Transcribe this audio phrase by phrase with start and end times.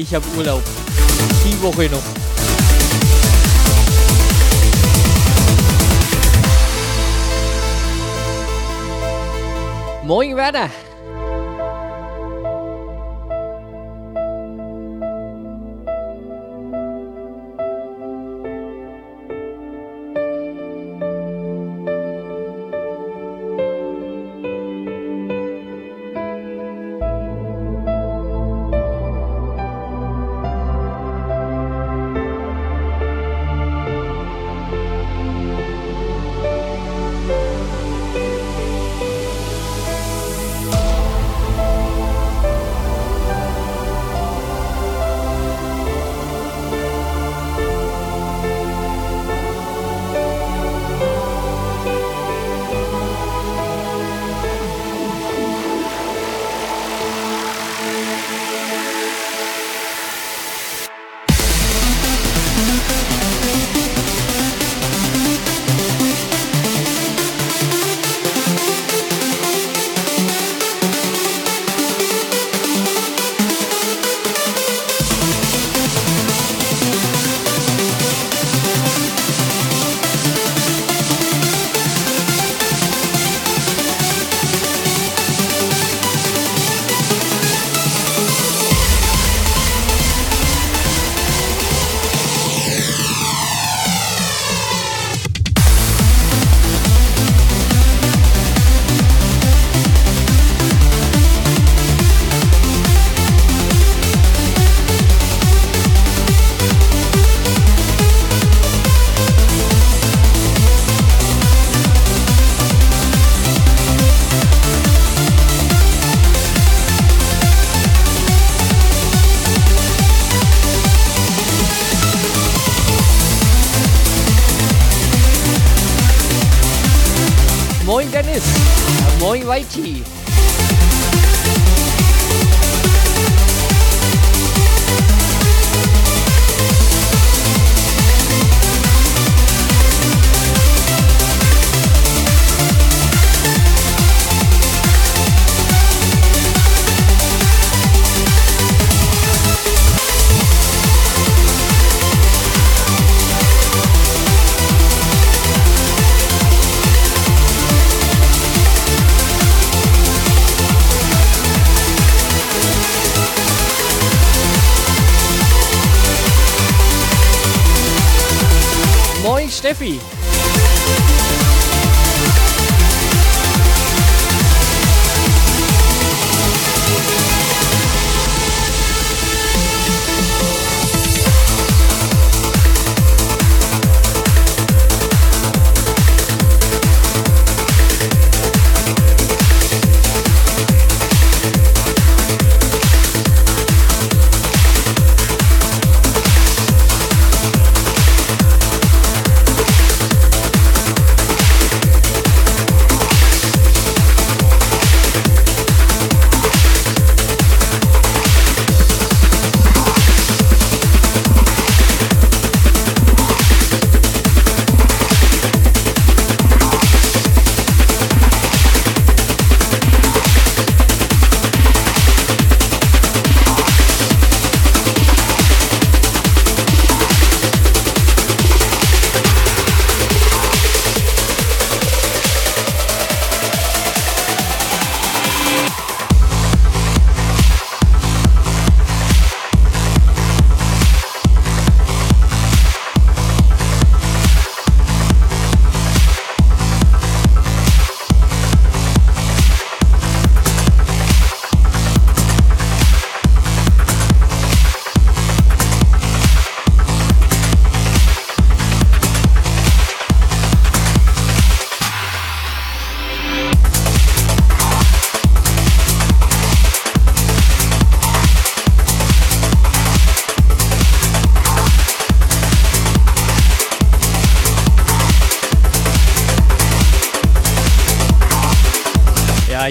[0.00, 0.62] Ich habe Urlaub.
[1.44, 2.02] Die Woche noch.
[10.04, 10.70] Moin Werner.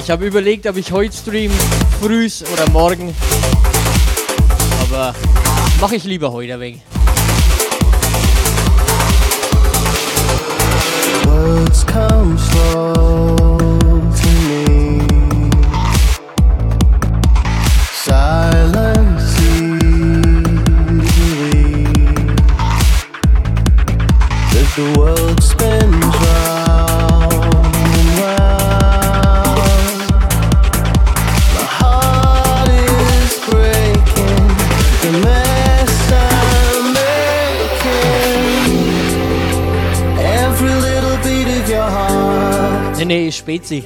[0.10, 1.52] Ich habe überlegt, ob ich heute stream,
[2.02, 3.14] frühs oder morgen.
[4.82, 5.14] Aber
[5.80, 6.82] mache ich lieber heute wenig.
[11.26, 13.38] Words come slow
[14.18, 15.08] to me.
[17.94, 19.40] Silence
[24.76, 25.29] the world
[43.10, 43.84] Nee, Spezi.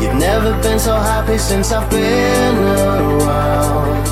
[0.00, 4.06] You've never been so happy since I've been around.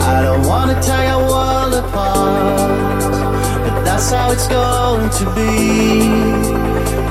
[0.00, 3.02] I don't wanna tear your world apart,
[3.64, 6.06] but that's how it's going to be.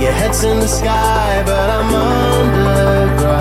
[0.04, 3.34] Your head's in the sky, but I'm underground.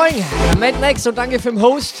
[0.00, 0.24] Moin,
[0.58, 1.96] Mad Max und danke für den Host.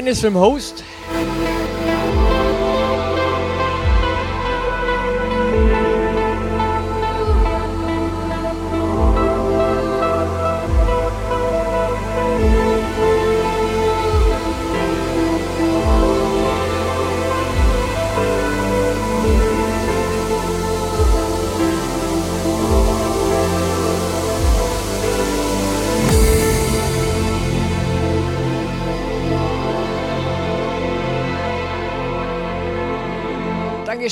[0.00, 0.82] Dennis from Host.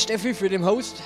[0.08, 1.02] Steffi für den Host.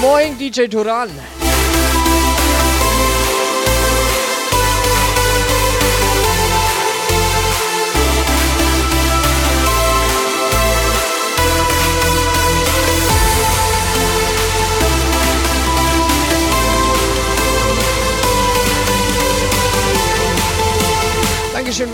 [0.00, 1.10] Moin DJ Turan.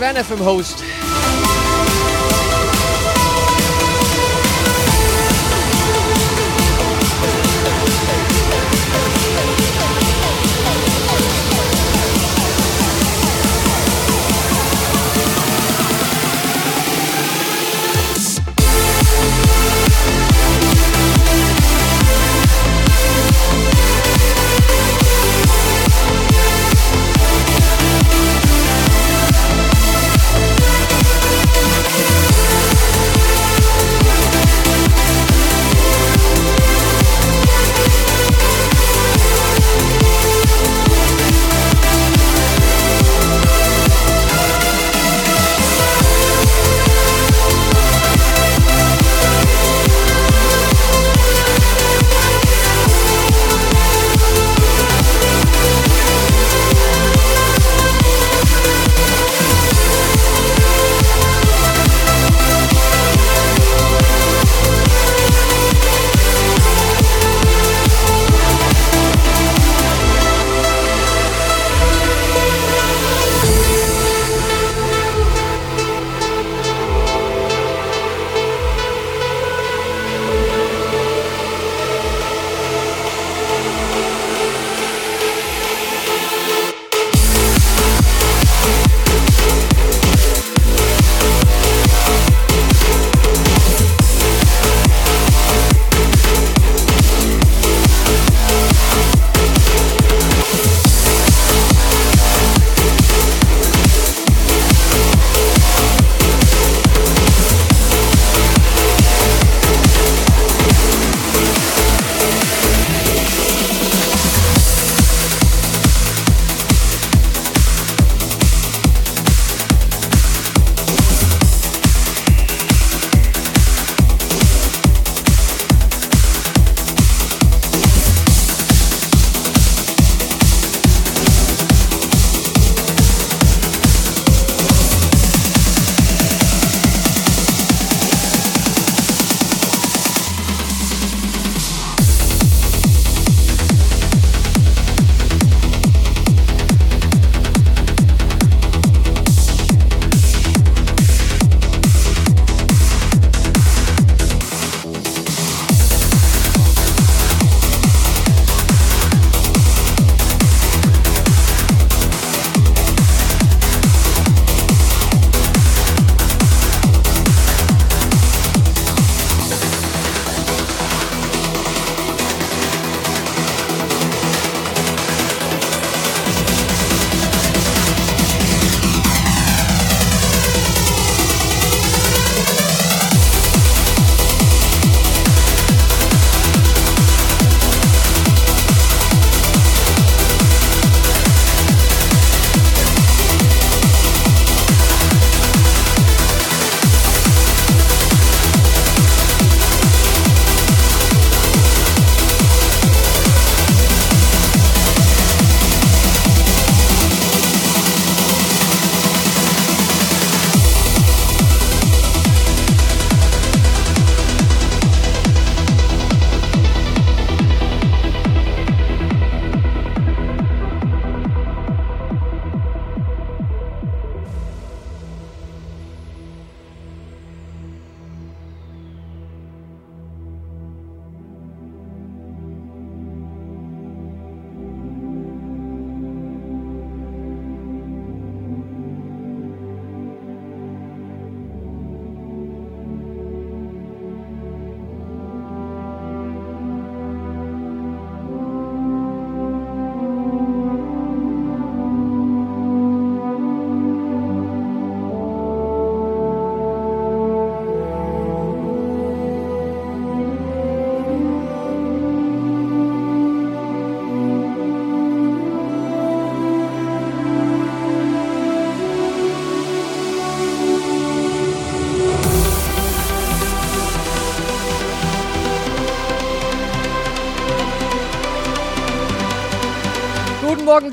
[0.01, 1.10] Van Effem host.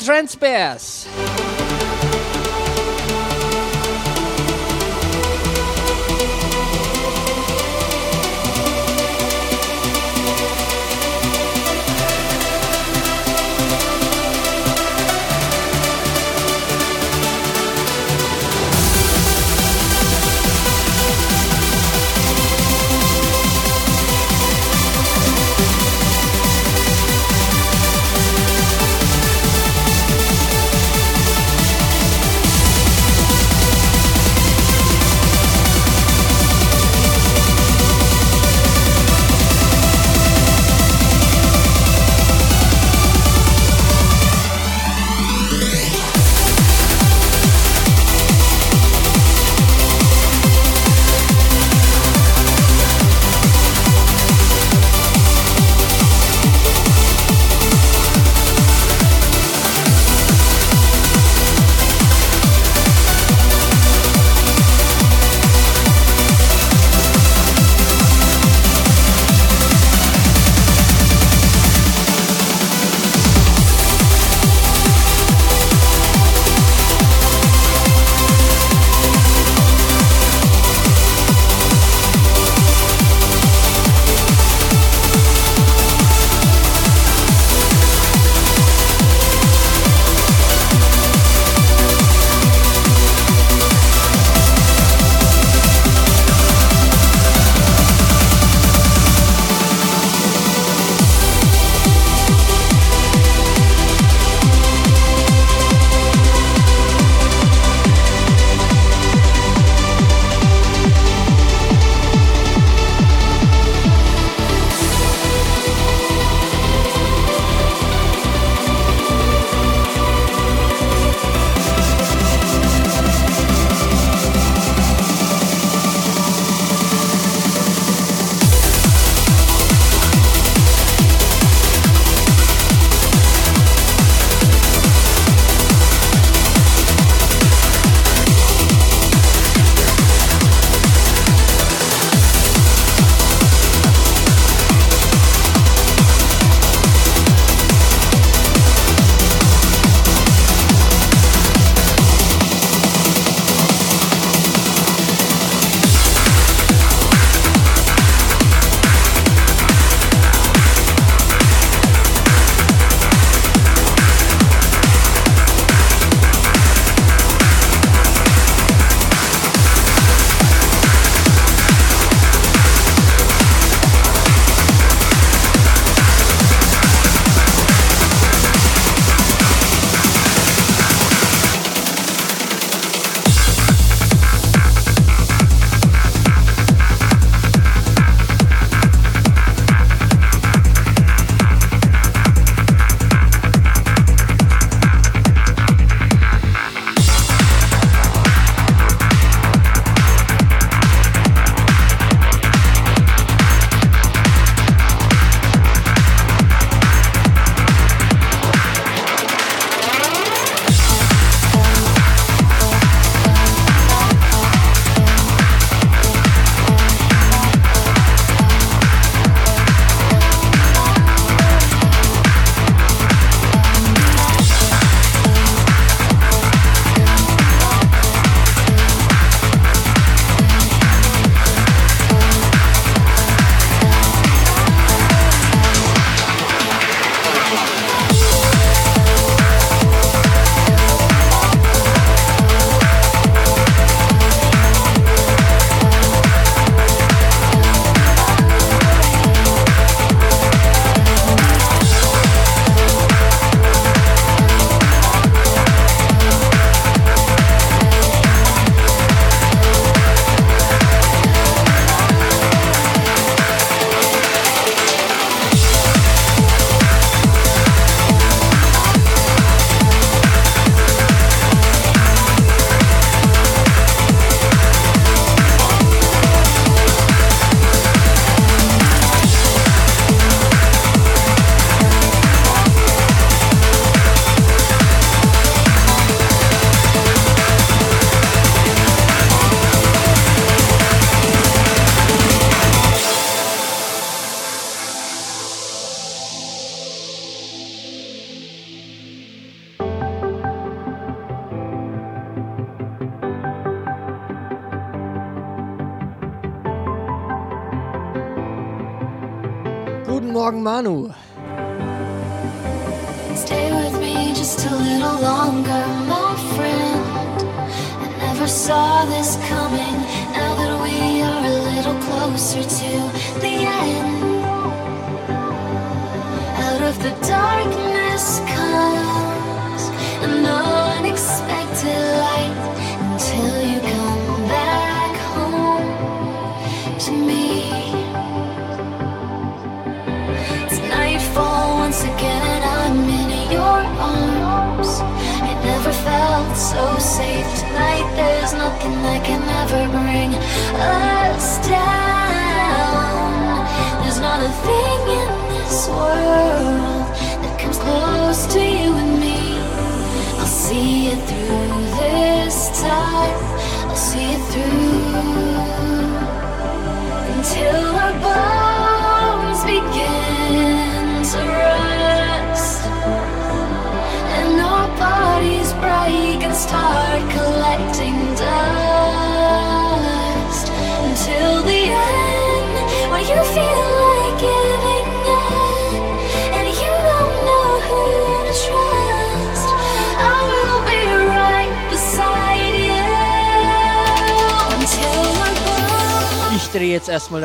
[0.08, 0.98] transfers.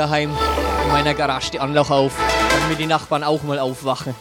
[0.04, 0.32] daheim
[0.84, 2.13] in meiner Garage die Anlauf auf,
[2.62, 4.13] damit die Nachbarn auch mal aufwachen.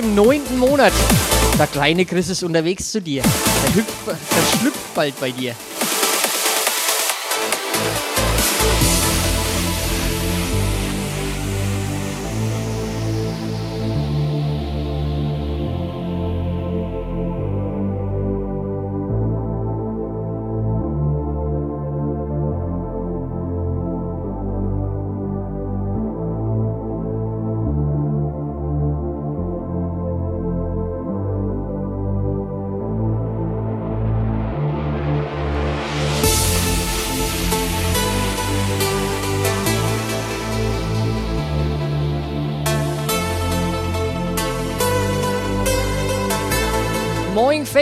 [0.00, 0.92] Im neunten Monat.
[1.58, 3.22] Der kleine Chris ist unterwegs zu dir.
[3.22, 5.54] Der, hüpft, der schlüpft bald bei dir.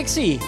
[0.08, 0.40] C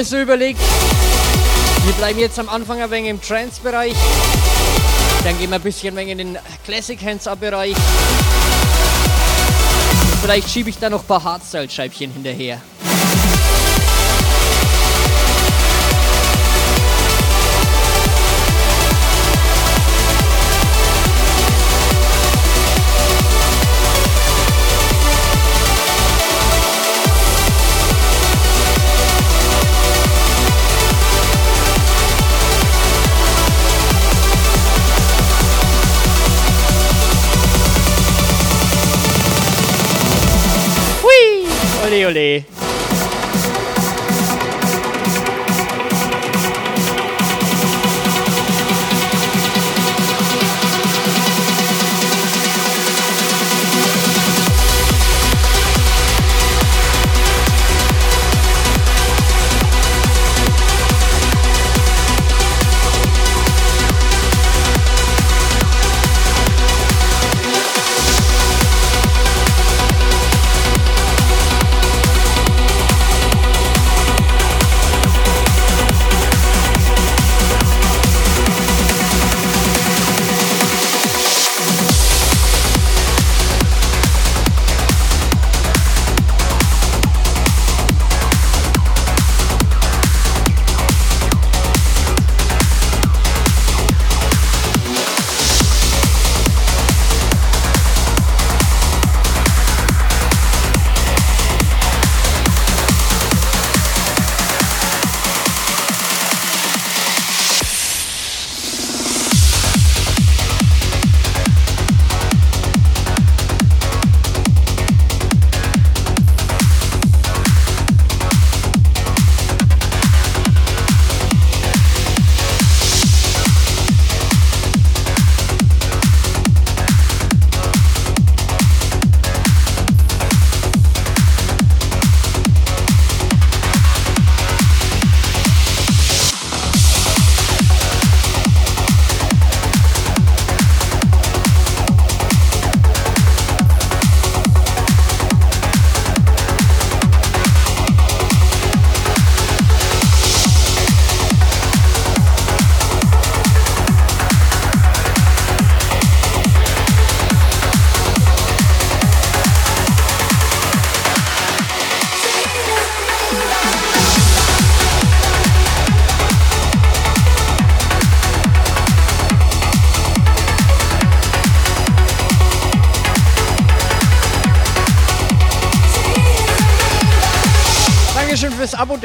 [0.00, 0.60] mir so überlegt,
[1.84, 3.92] wir bleiben jetzt am Anfang ein wenig im Trance-Bereich.
[5.24, 7.76] Dann gehen wir ein bisschen in den Classic Hands-Up-Bereich.
[10.22, 12.62] Vielleicht schiebe ich da noch ein paar Hardstyle-Scheibchen hinterher.
[42.00, 42.69] Aioli.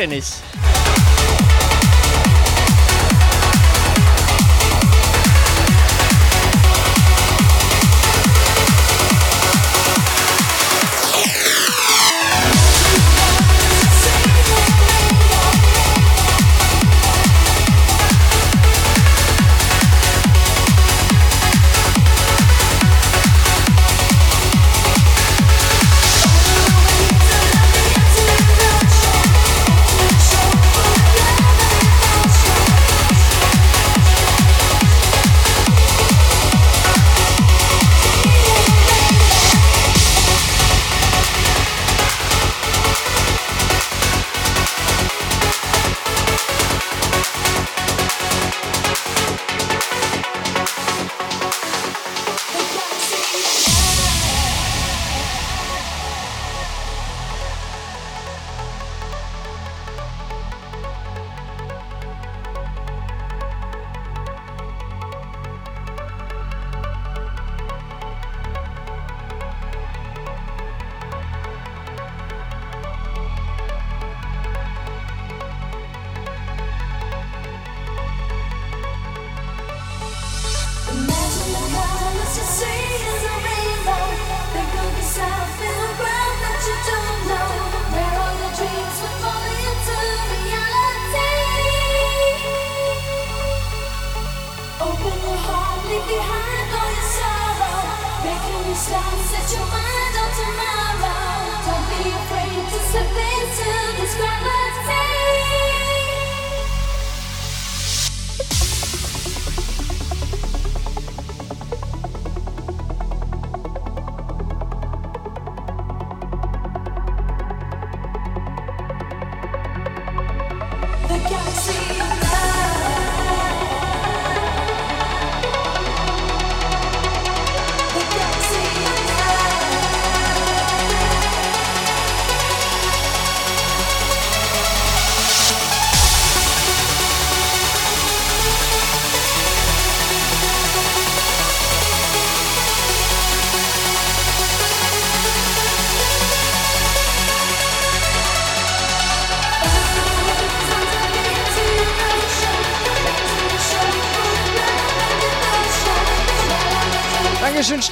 [0.06, 0.45] finish.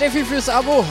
[0.04, 0.84] Steffi, fürs Abo.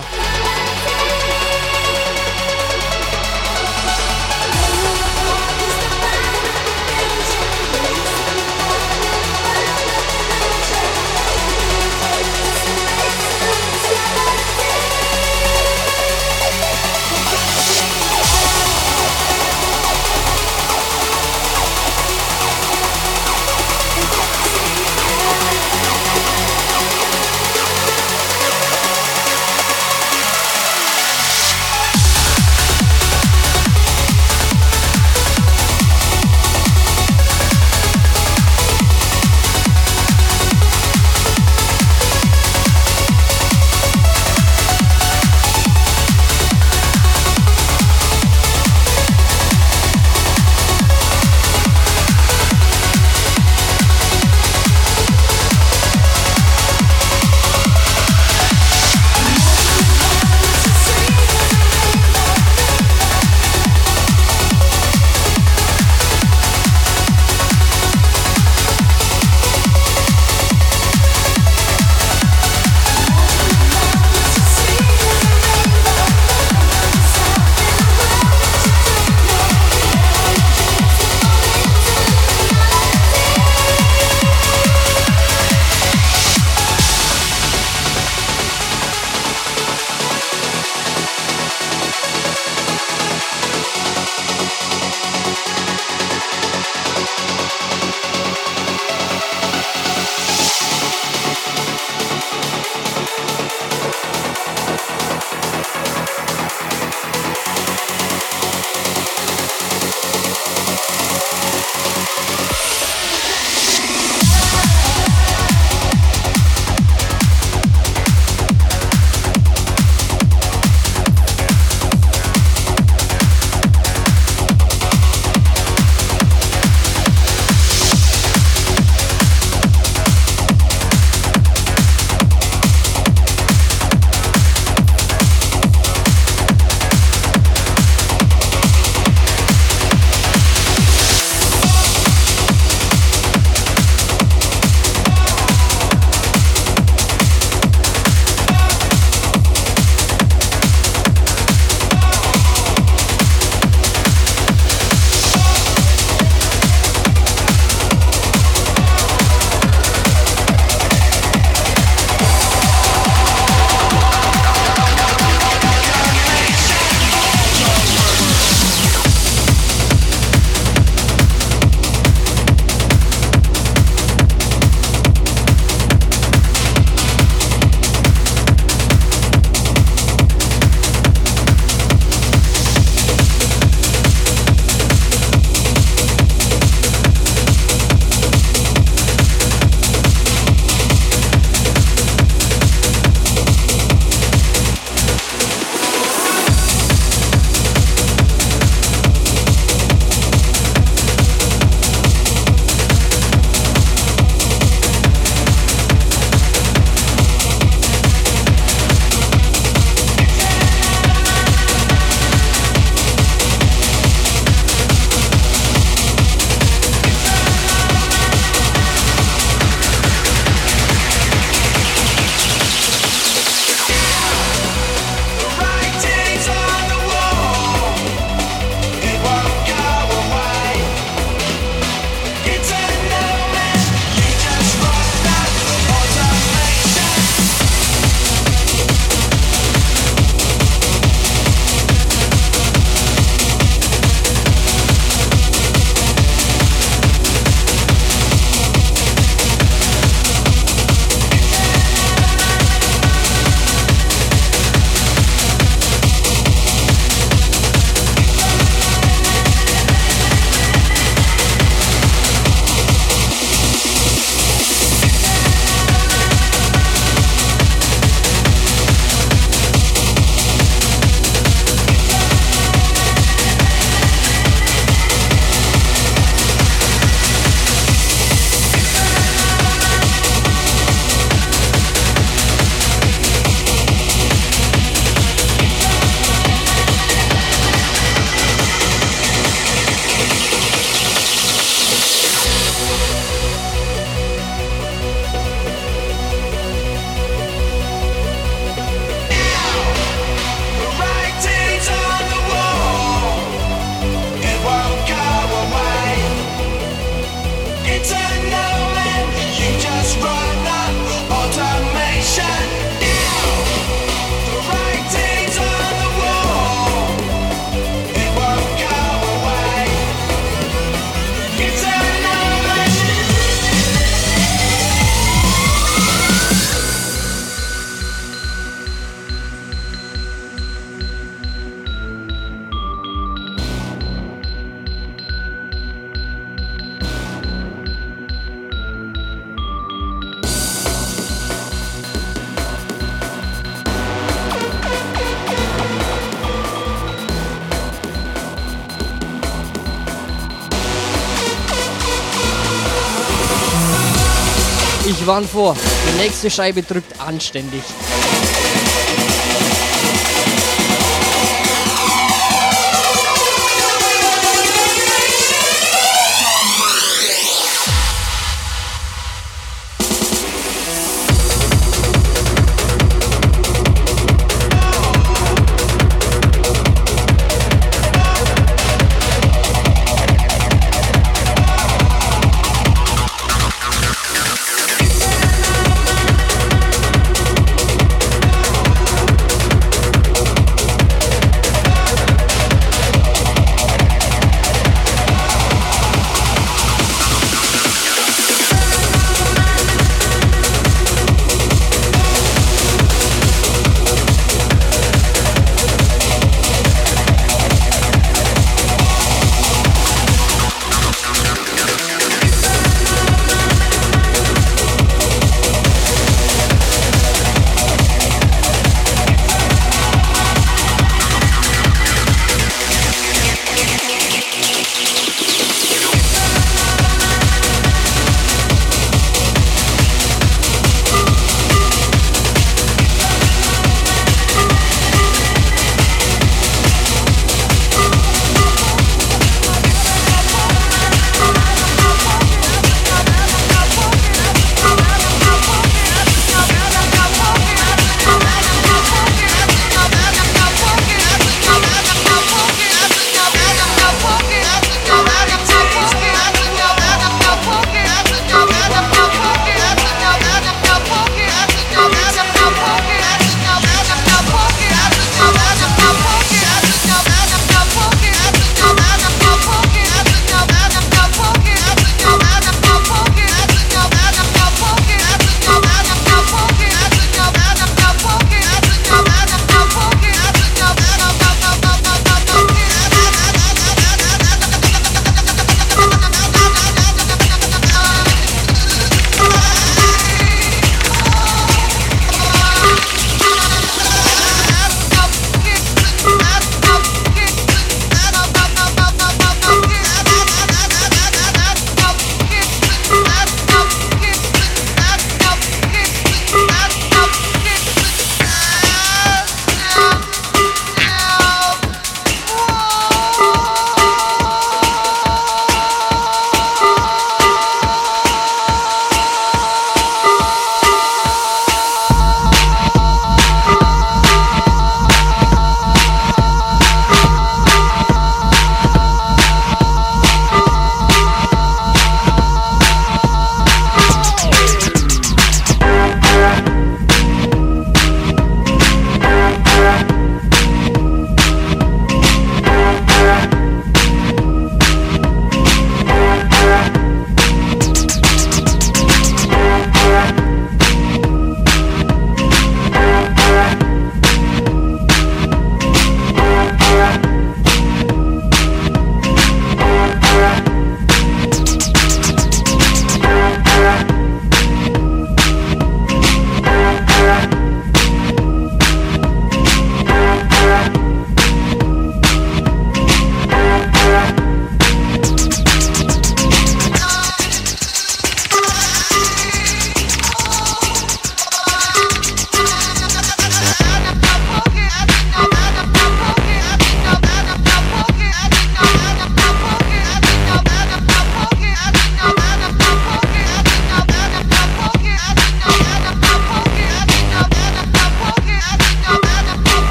[356.43, 357.83] Die nächste Scheibe drückt anständig.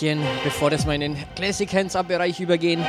[0.00, 2.84] Scheibchen, bevor das mal in den Classic Hands Up Bereich übergehen.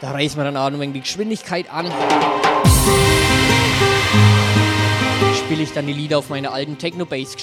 [0.00, 1.86] Da reißen wir dann auch noch die Geschwindigkeit an.
[5.34, 7.36] Spiele ich dann die Lieder auf meiner alten Techno-Bass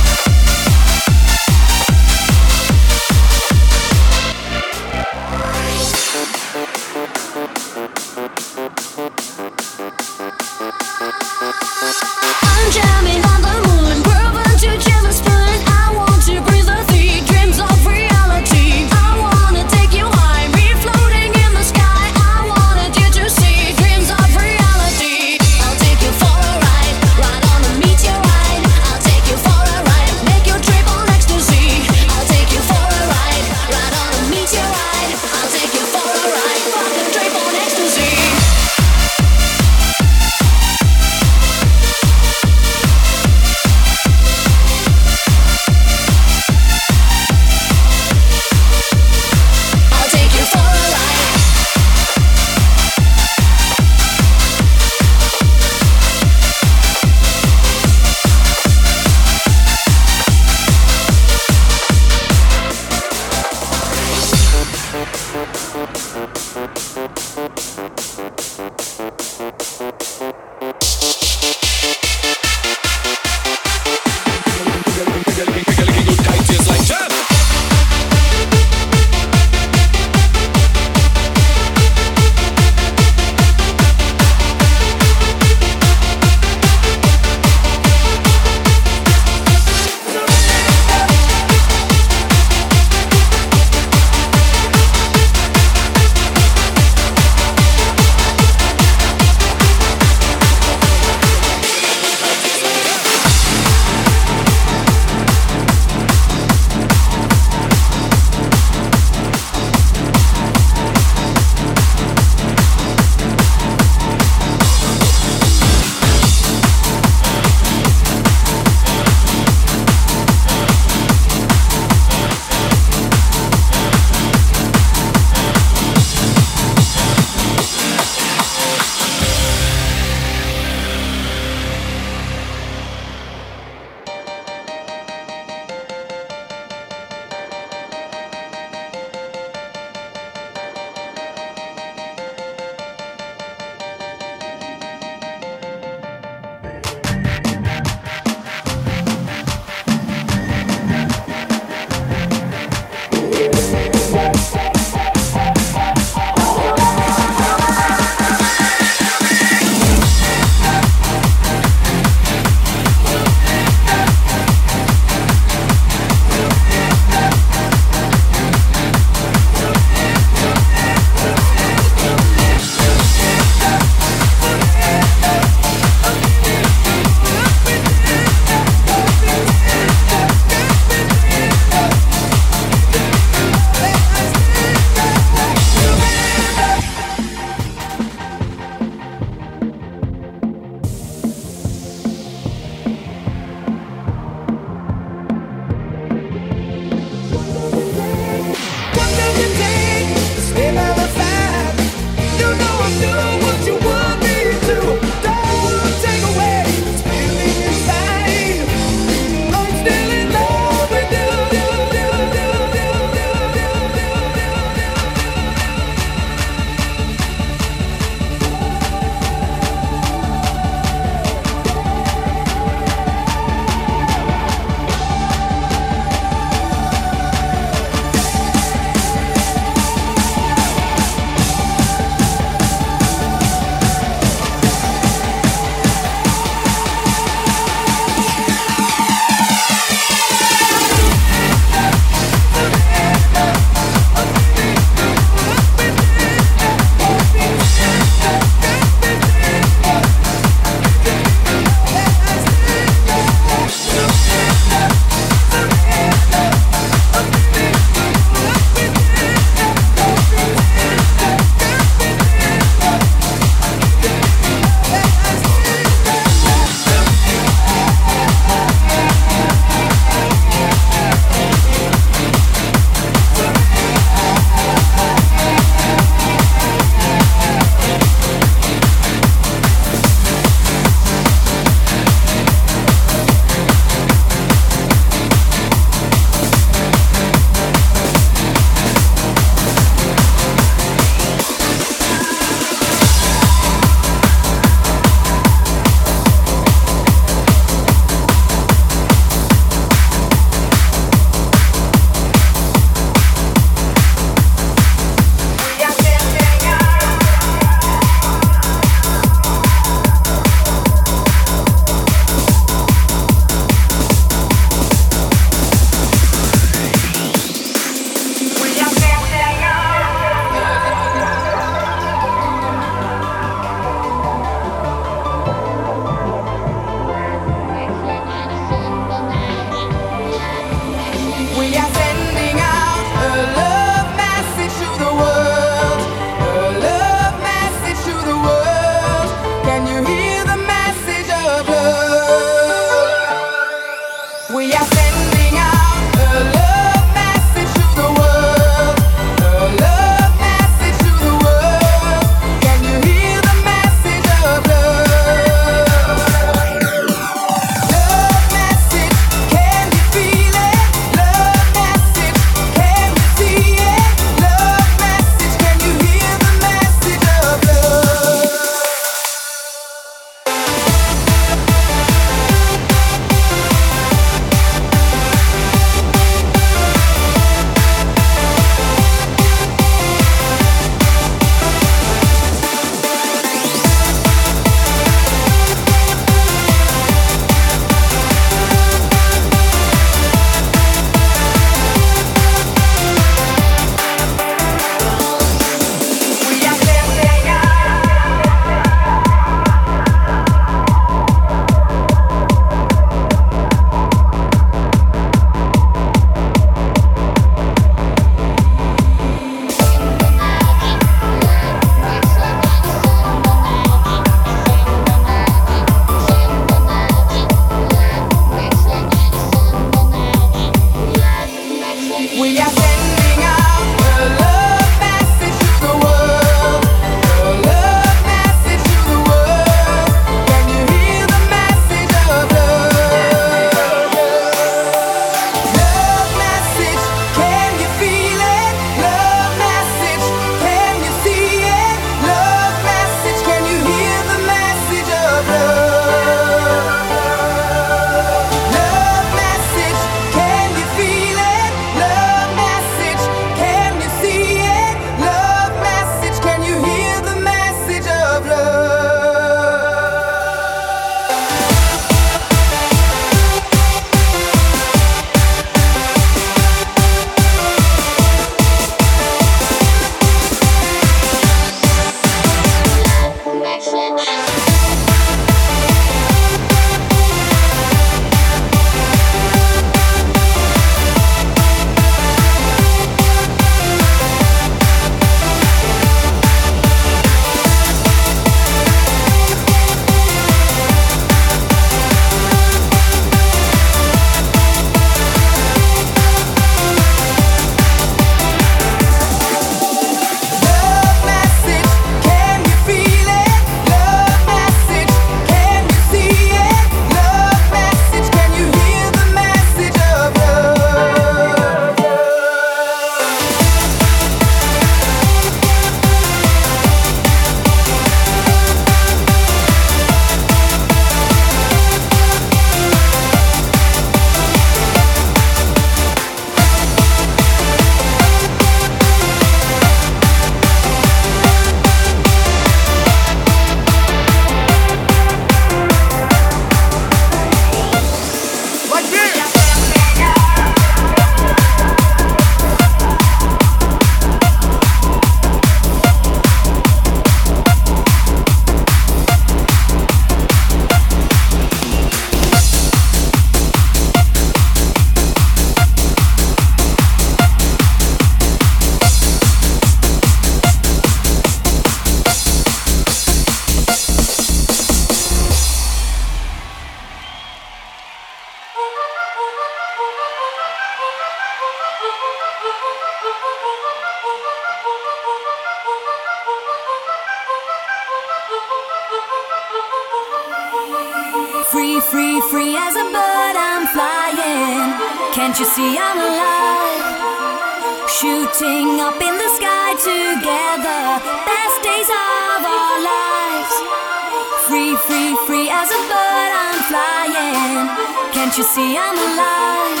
[595.84, 598.32] As a bird, I'm flying.
[598.32, 600.00] Can't you see I'm alive?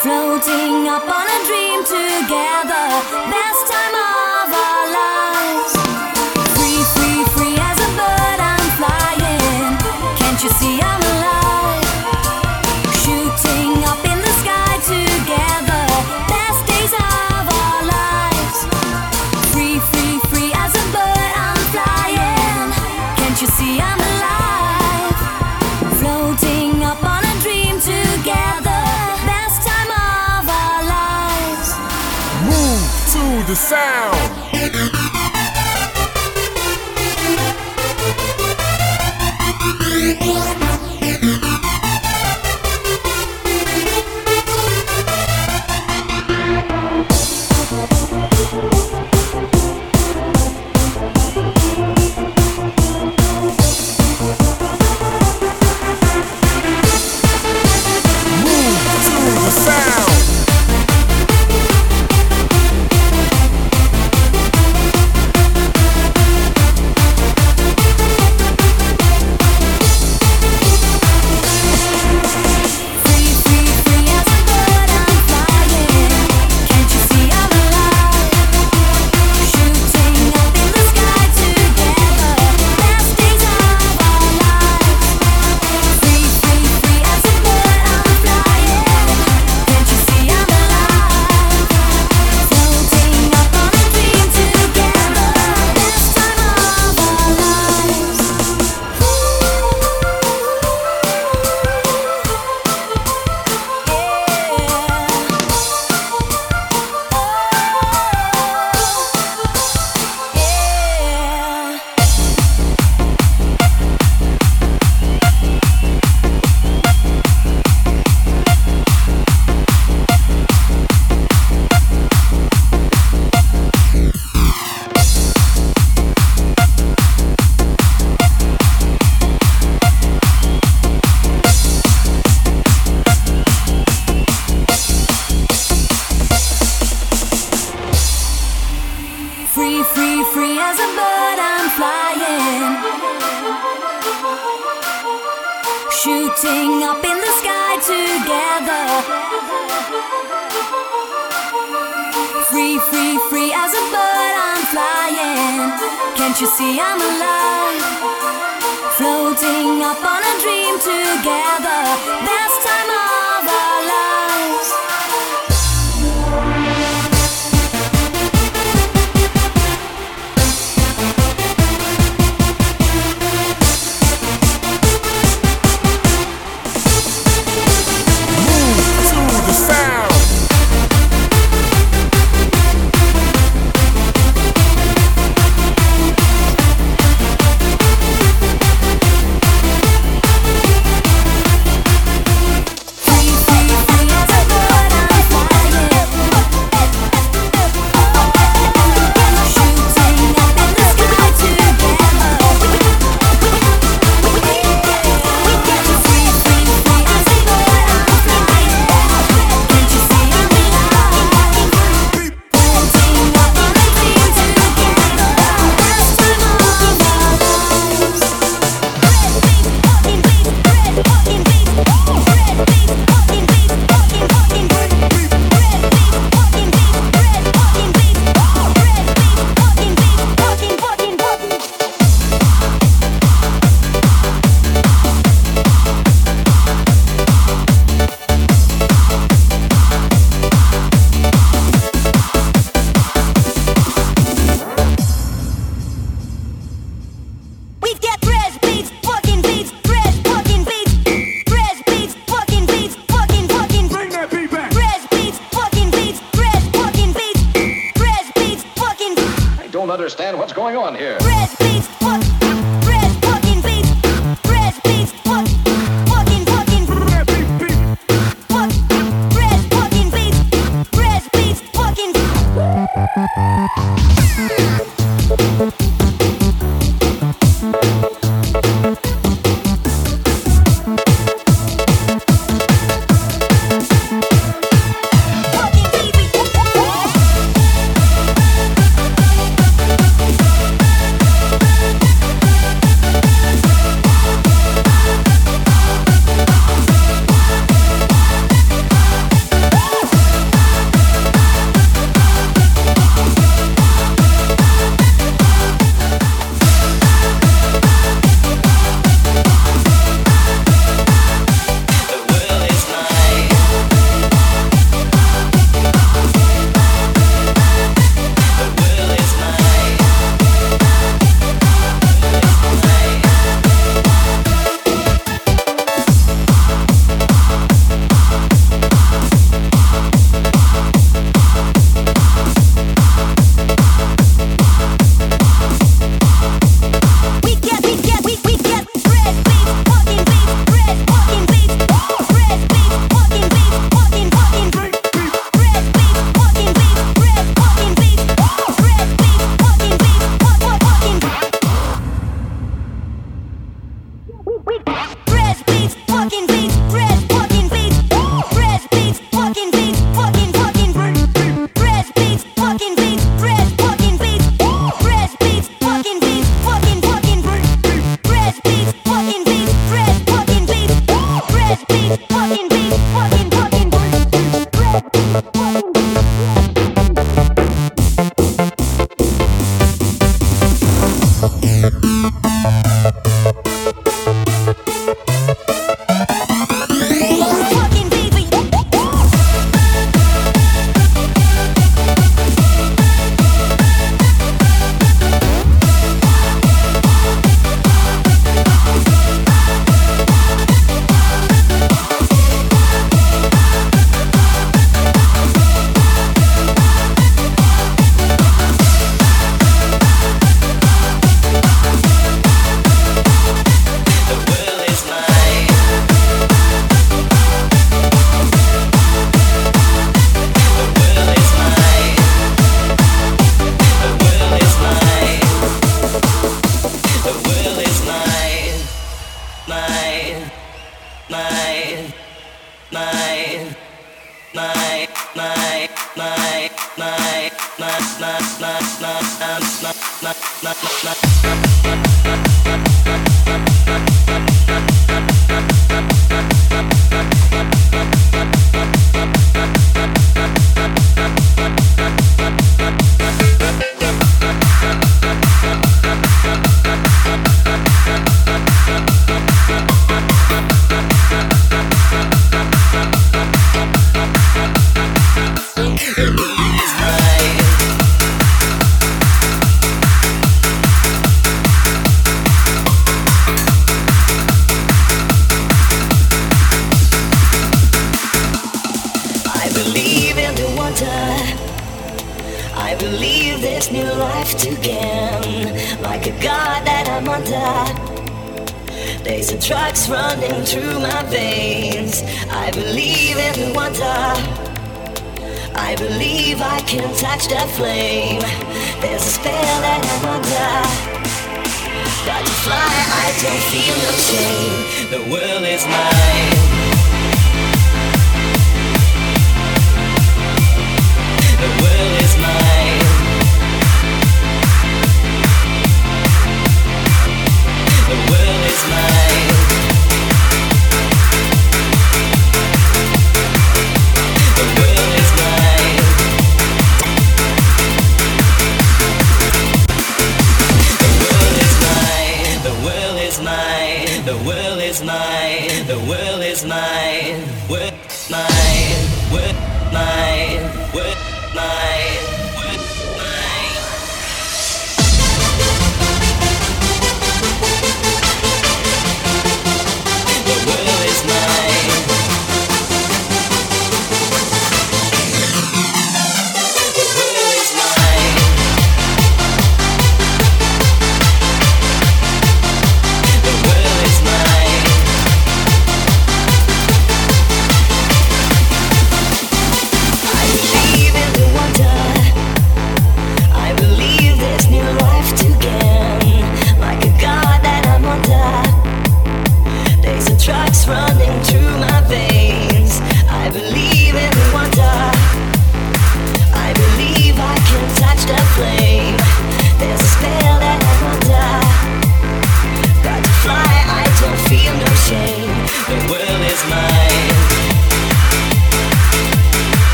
[0.00, 2.88] Floating up on a dream together.
[3.28, 4.01] Best time.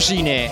[0.00, 0.43] 魂ね。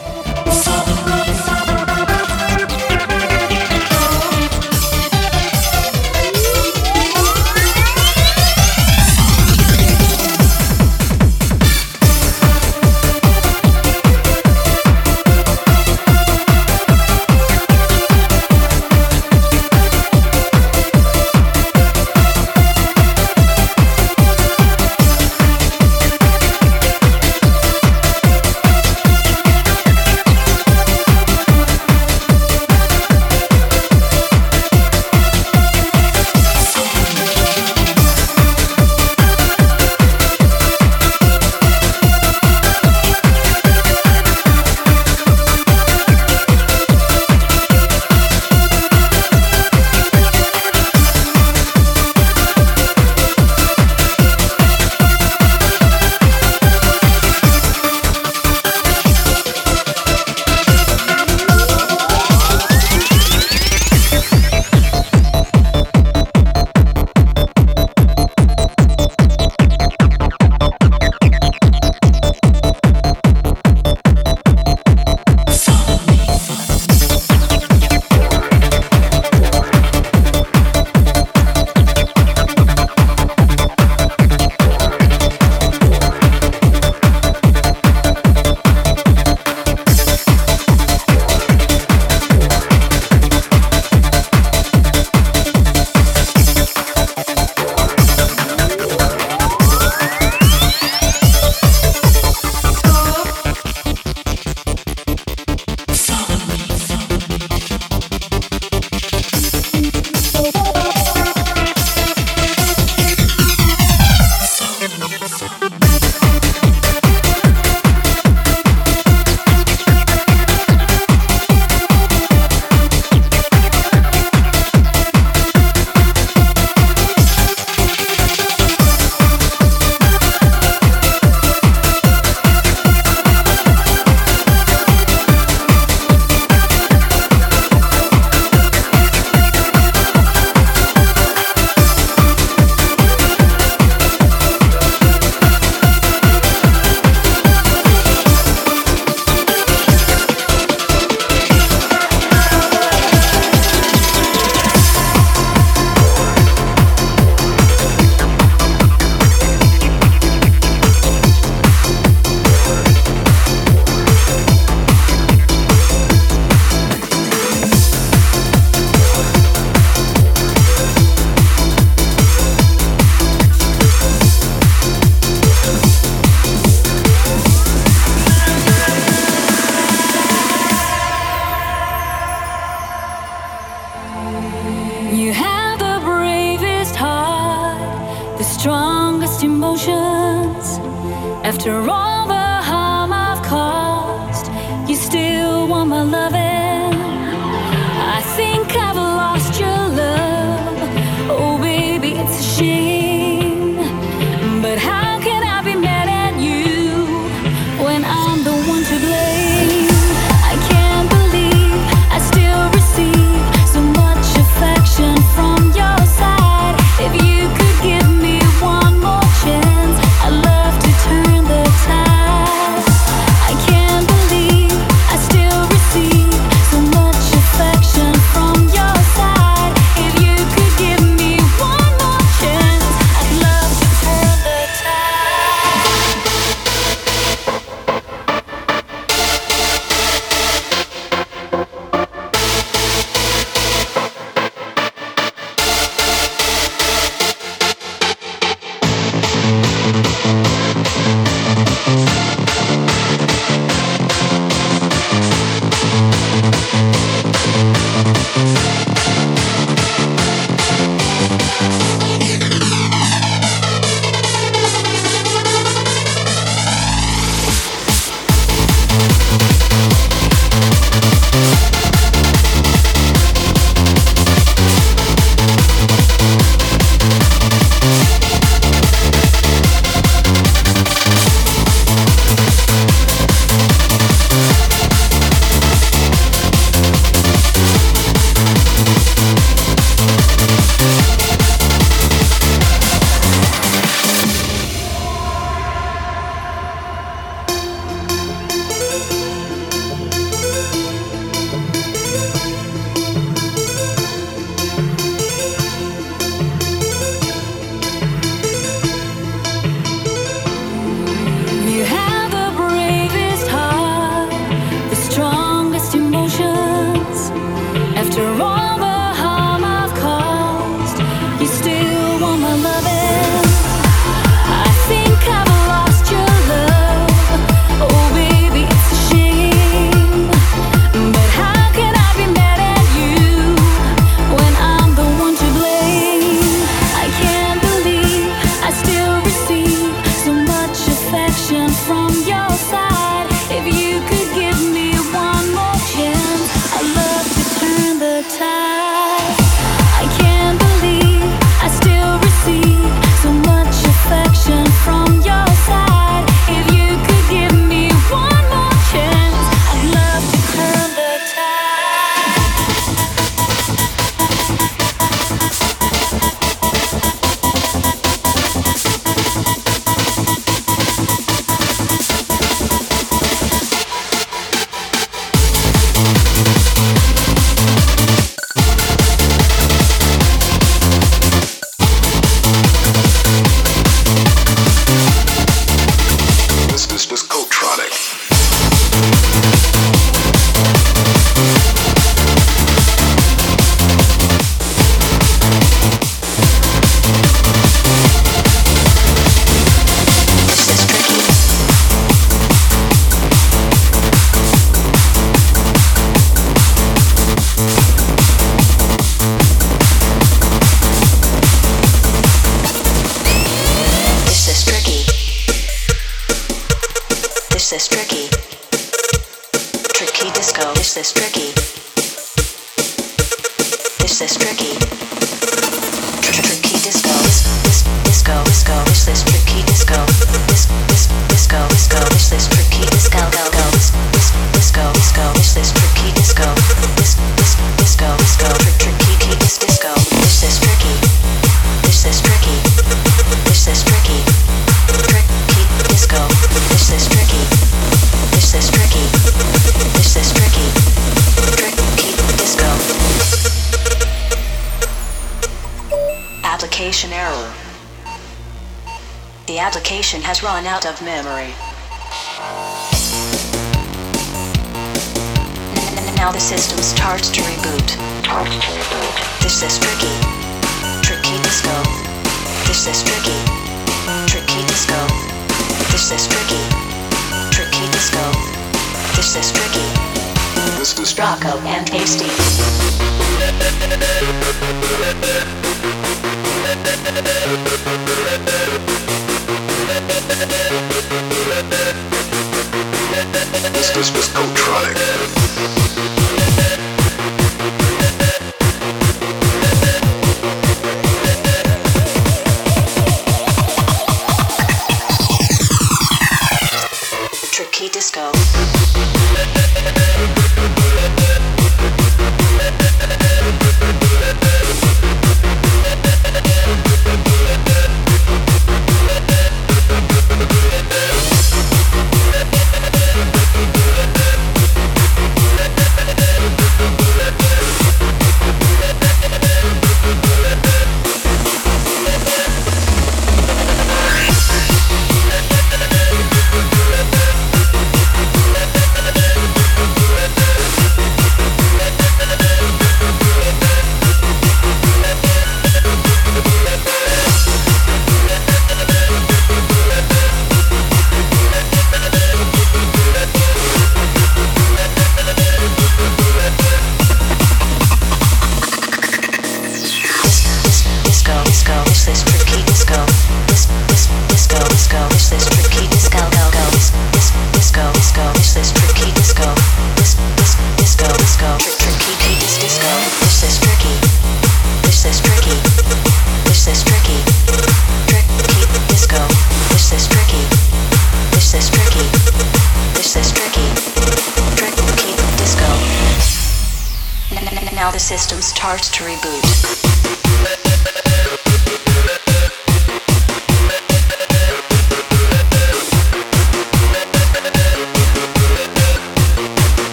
[587.83, 590.22] Now the system's starts to reboot.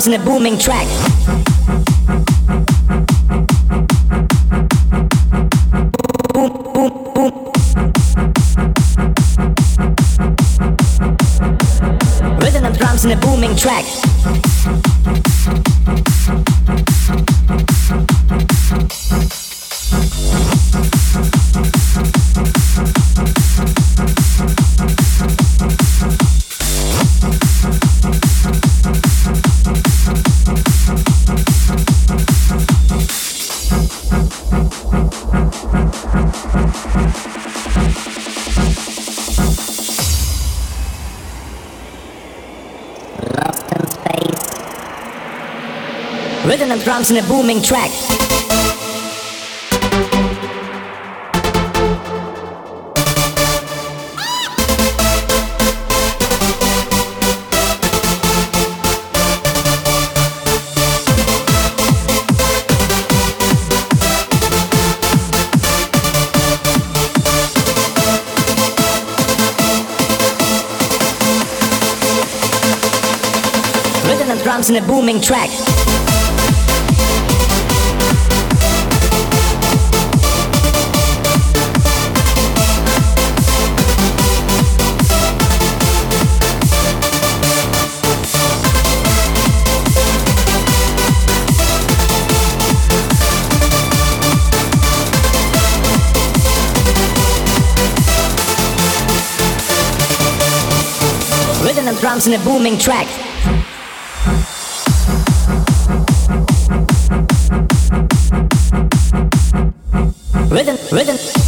[0.00, 1.49] drums and a booming track.
[46.90, 47.88] drums and a booming track.
[74.42, 75.79] drums in a booming track.
[102.10, 103.06] drums and a booming track.
[110.50, 111.39] Rhythm, rhythm.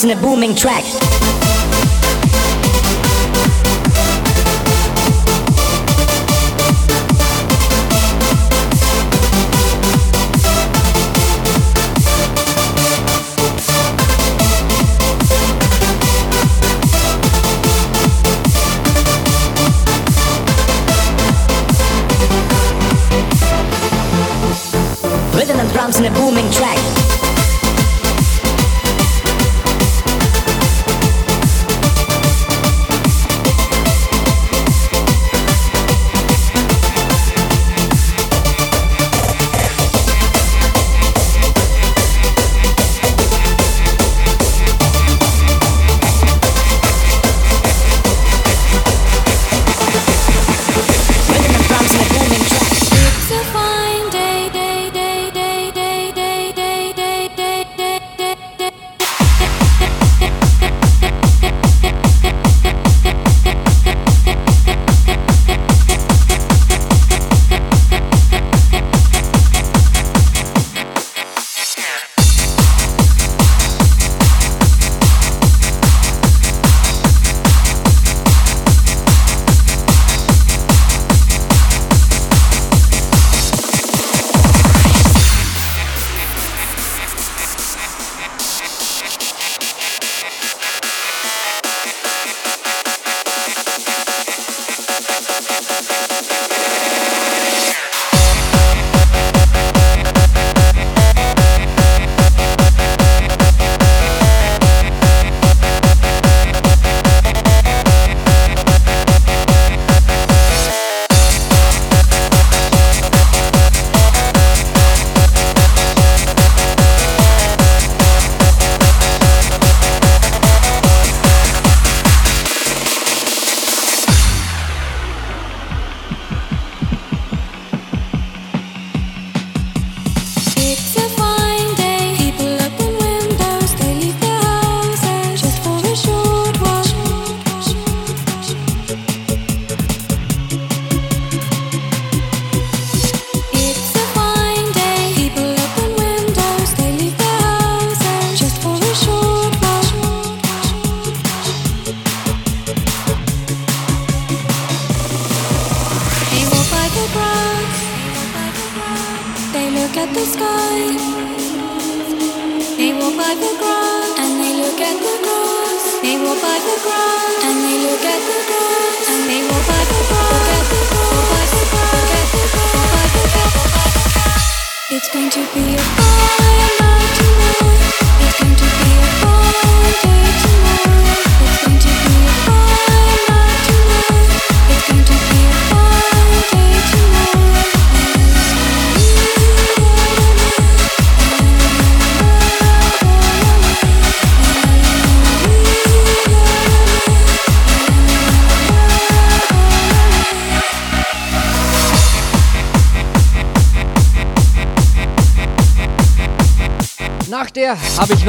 [0.00, 0.84] drums and a booming track.
[25.72, 26.79] drums a booming track.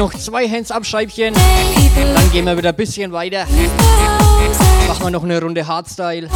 [0.02, 1.32] noch zwei Hands-Up-Scheibchen.
[1.32, 3.46] Dann gehen wir wieder ein bisschen weiter.
[4.88, 6.28] Machen wir noch eine Runde Hardstyle.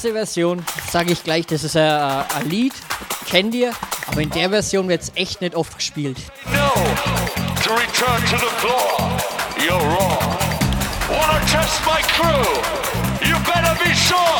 [0.00, 2.72] erste Version, sage ich gleich, das ist ein, äh, ein Lied,
[3.28, 3.74] kennt ihr,
[4.06, 6.16] aber in der Version wird es echt nicht oft gespielt.
[6.46, 6.72] No,
[7.62, 9.20] to return to the floor,
[9.58, 10.16] you're wrong.
[11.06, 13.28] Wanna test my crew?
[13.28, 14.39] You better be sure.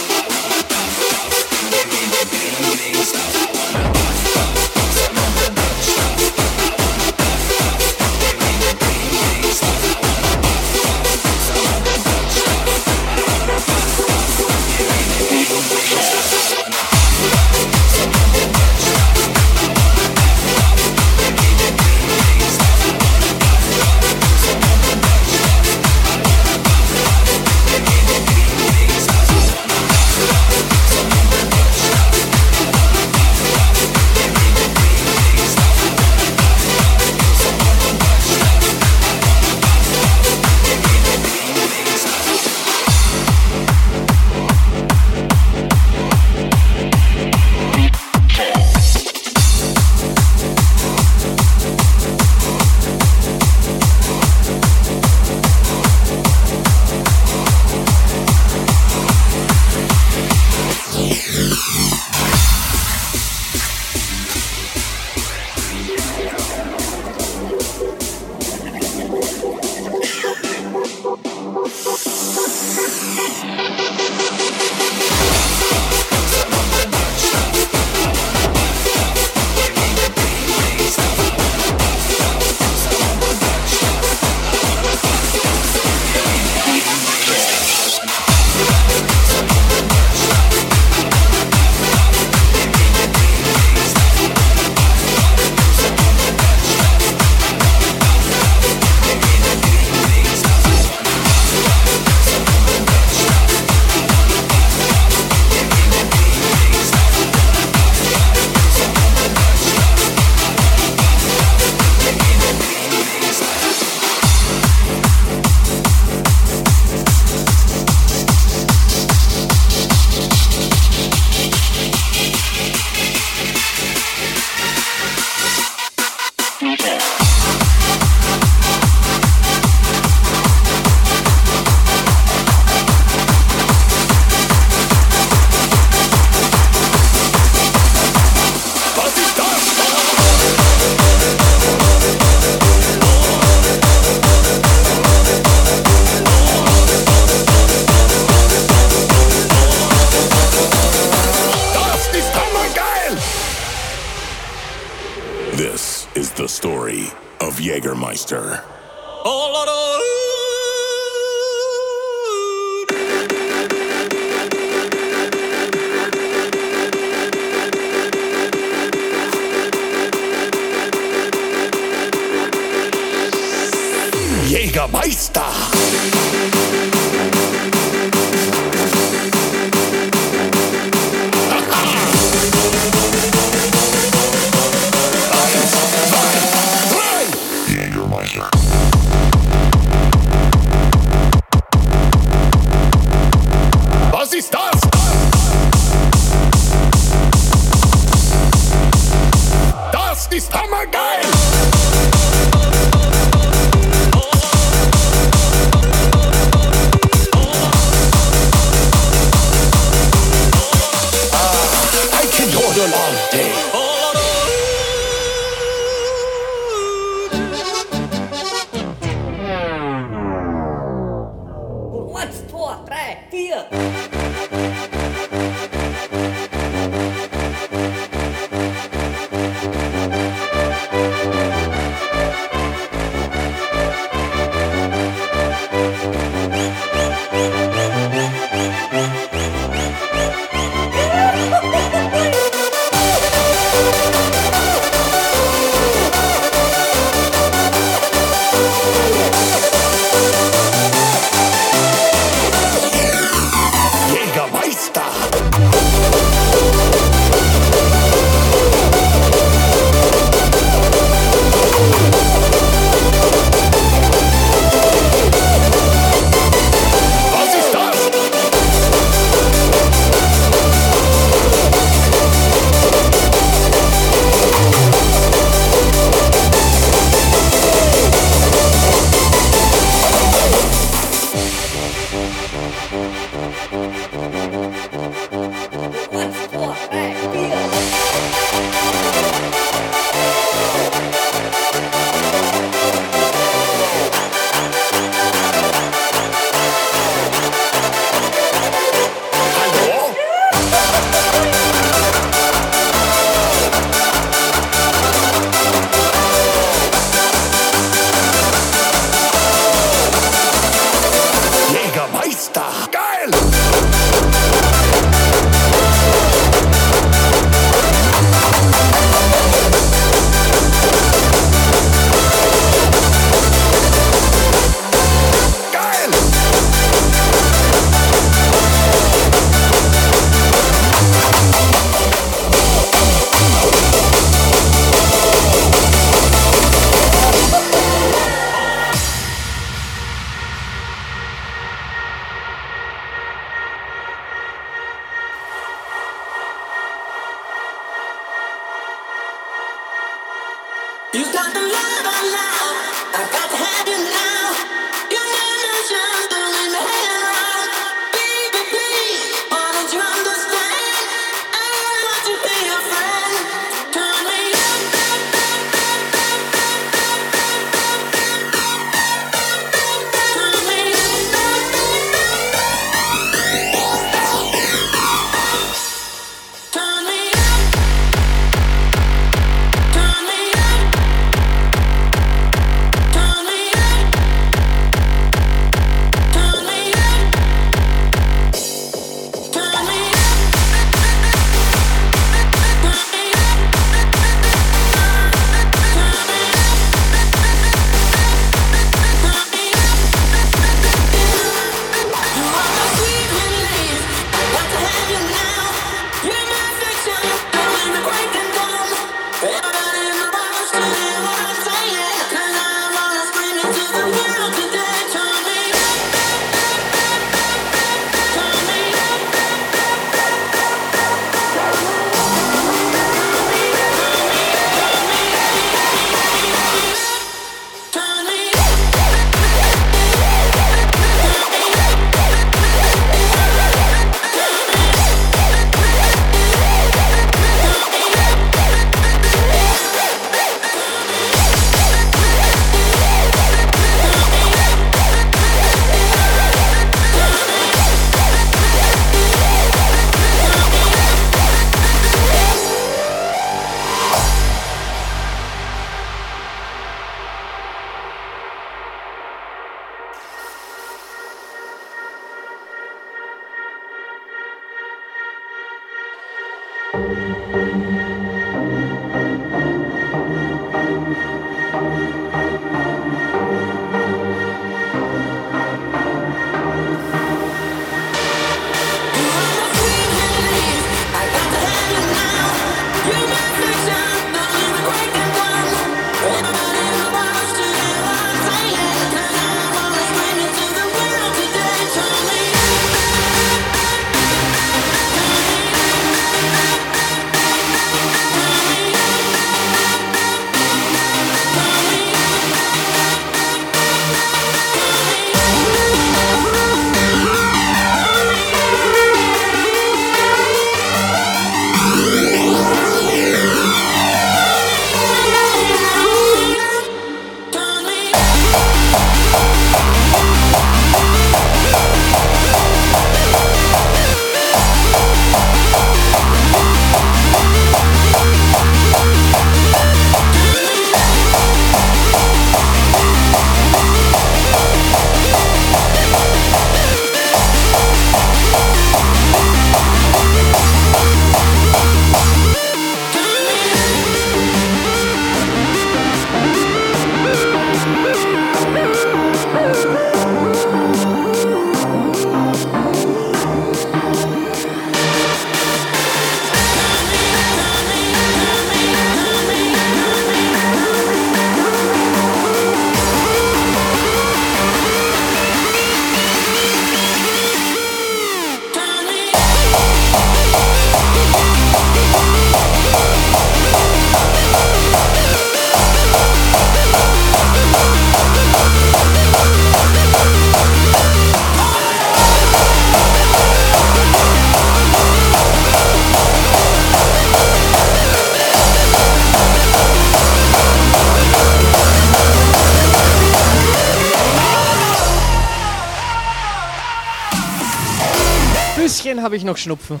[599.58, 600.00] Schnupfen.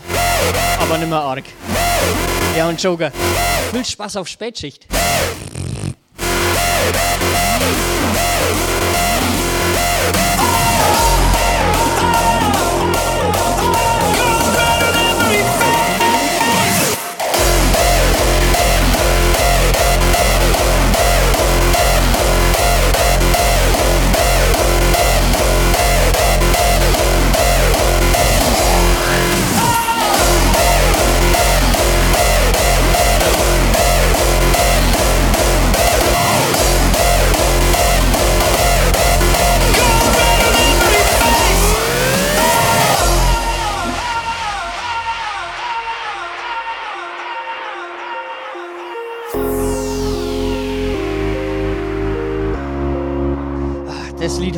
[0.80, 1.44] Aber nicht mehr arg.
[2.56, 3.12] Ja, und Joker.
[3.72, 4.86] Viel Spaß auf Spätschicht.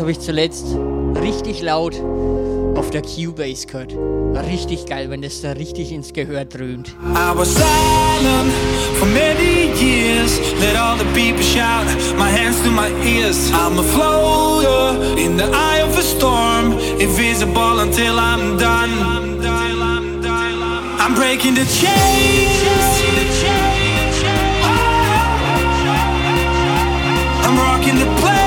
[0.09, 0.65] Habe ich zuletzt
[1.21, 1.95] richtig laut
[2.77, 3.93] auf der Cubase gehört.
[4.47, 6.97] Richtig geil, wenn das da richtig ins Gehör dröhnt.
[7.15, 8.51] I was silent
[8.99, 10.41] for many years.
[10.61, 11.85] Let all the people shout,
[12.17, 13.53] my hands to my ears.
[13.53, 18.89] I'm a floater in the eye of a storm, invisible until I'm done.
[20.99, 22.49] I'm breaking the chains.
[27.45, 28.38] I'm rocking the place.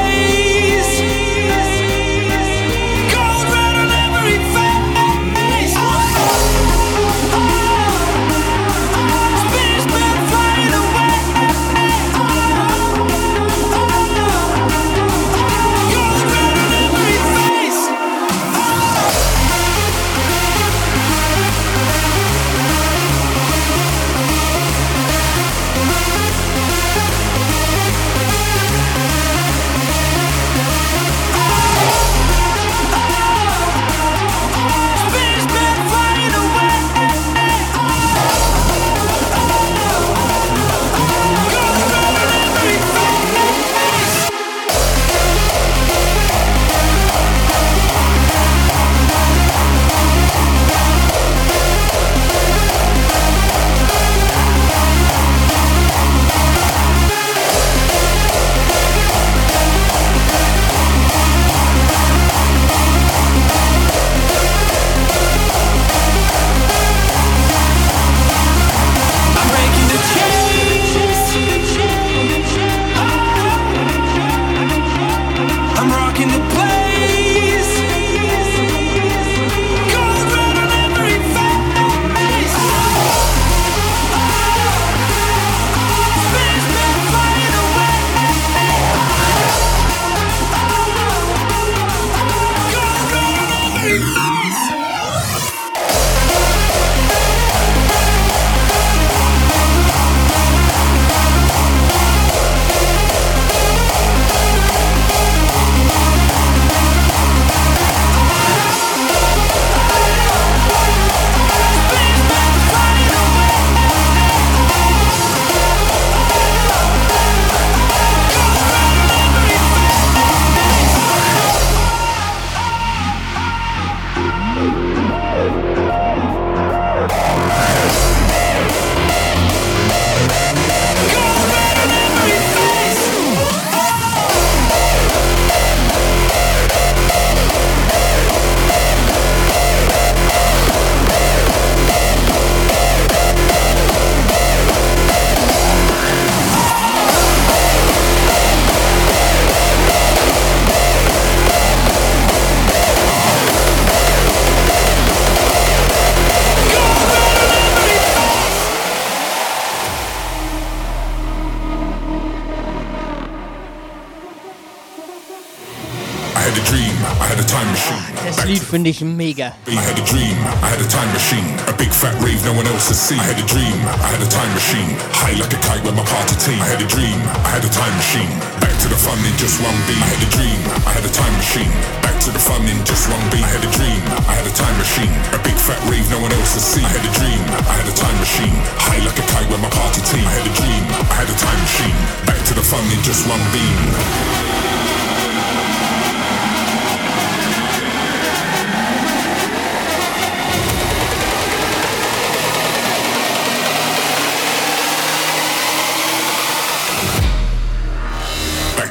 [168.72, 169.51] Finde ich mega.
[169.67, 170.32] I had a dream,
[170.64, 171.43] I had a time machine.
[171.67, 173.19] A big fat rave no one else has seen.
[173.19, 174.95] I had a dream, I had a time machine.
[175.11, 176.56] High like a kite with my party team.
[176.64, 178.32] I had a dream, I had a time machine.
[178.64, 180.00] Back to the fun in just one beat.
[180.00, 181.74] I had a dream, I had a time machine.
[182.00, 183.43] Back to the fun in just one beat.
[183.43, 185.11] I had a dream, I had a time machine.
[185.35, 186.88] A big fat rave no one else has seen.
[186.88, 188.56] I had a dream, I had a time machine.
[188.88, 190.24] High like a kite with my party team.
[190.24, 191.98] I had a dream, I had a time machine.
[192.24, 194.40] Back to the fun in just one beam.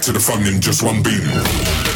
[0.01, 1.90] Back to the fun in just one beam.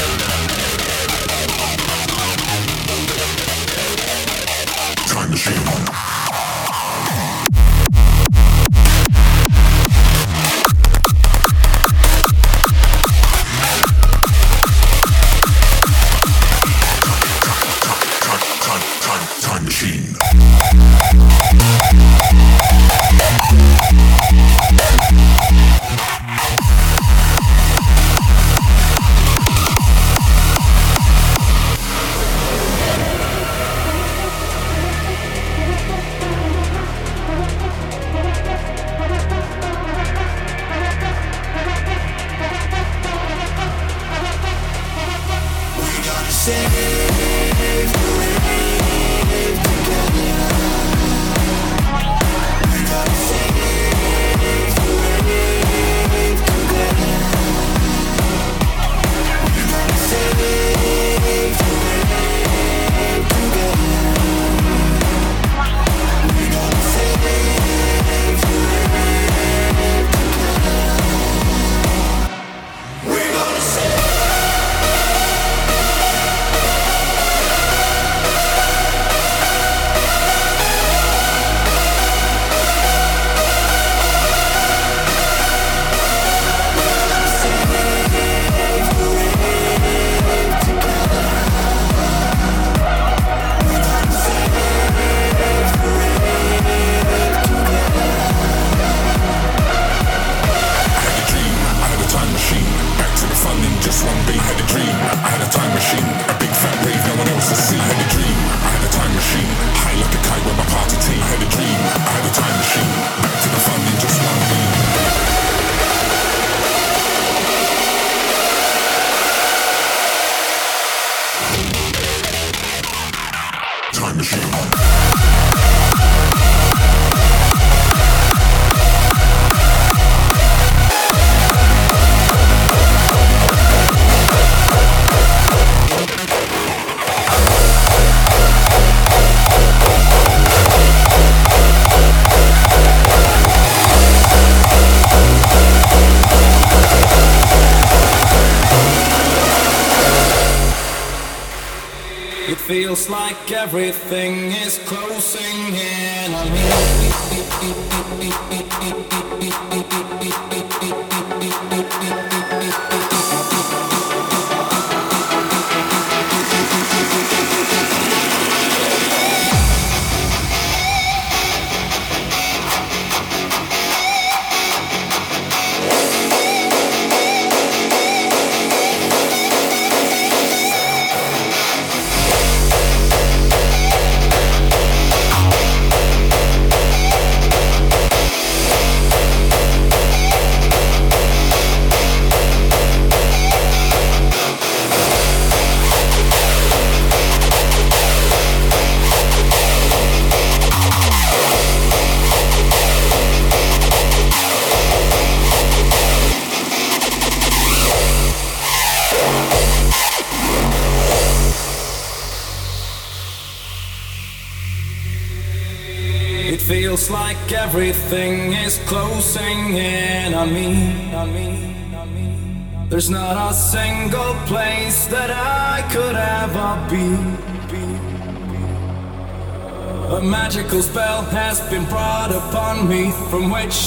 [153.64, 154.43] everything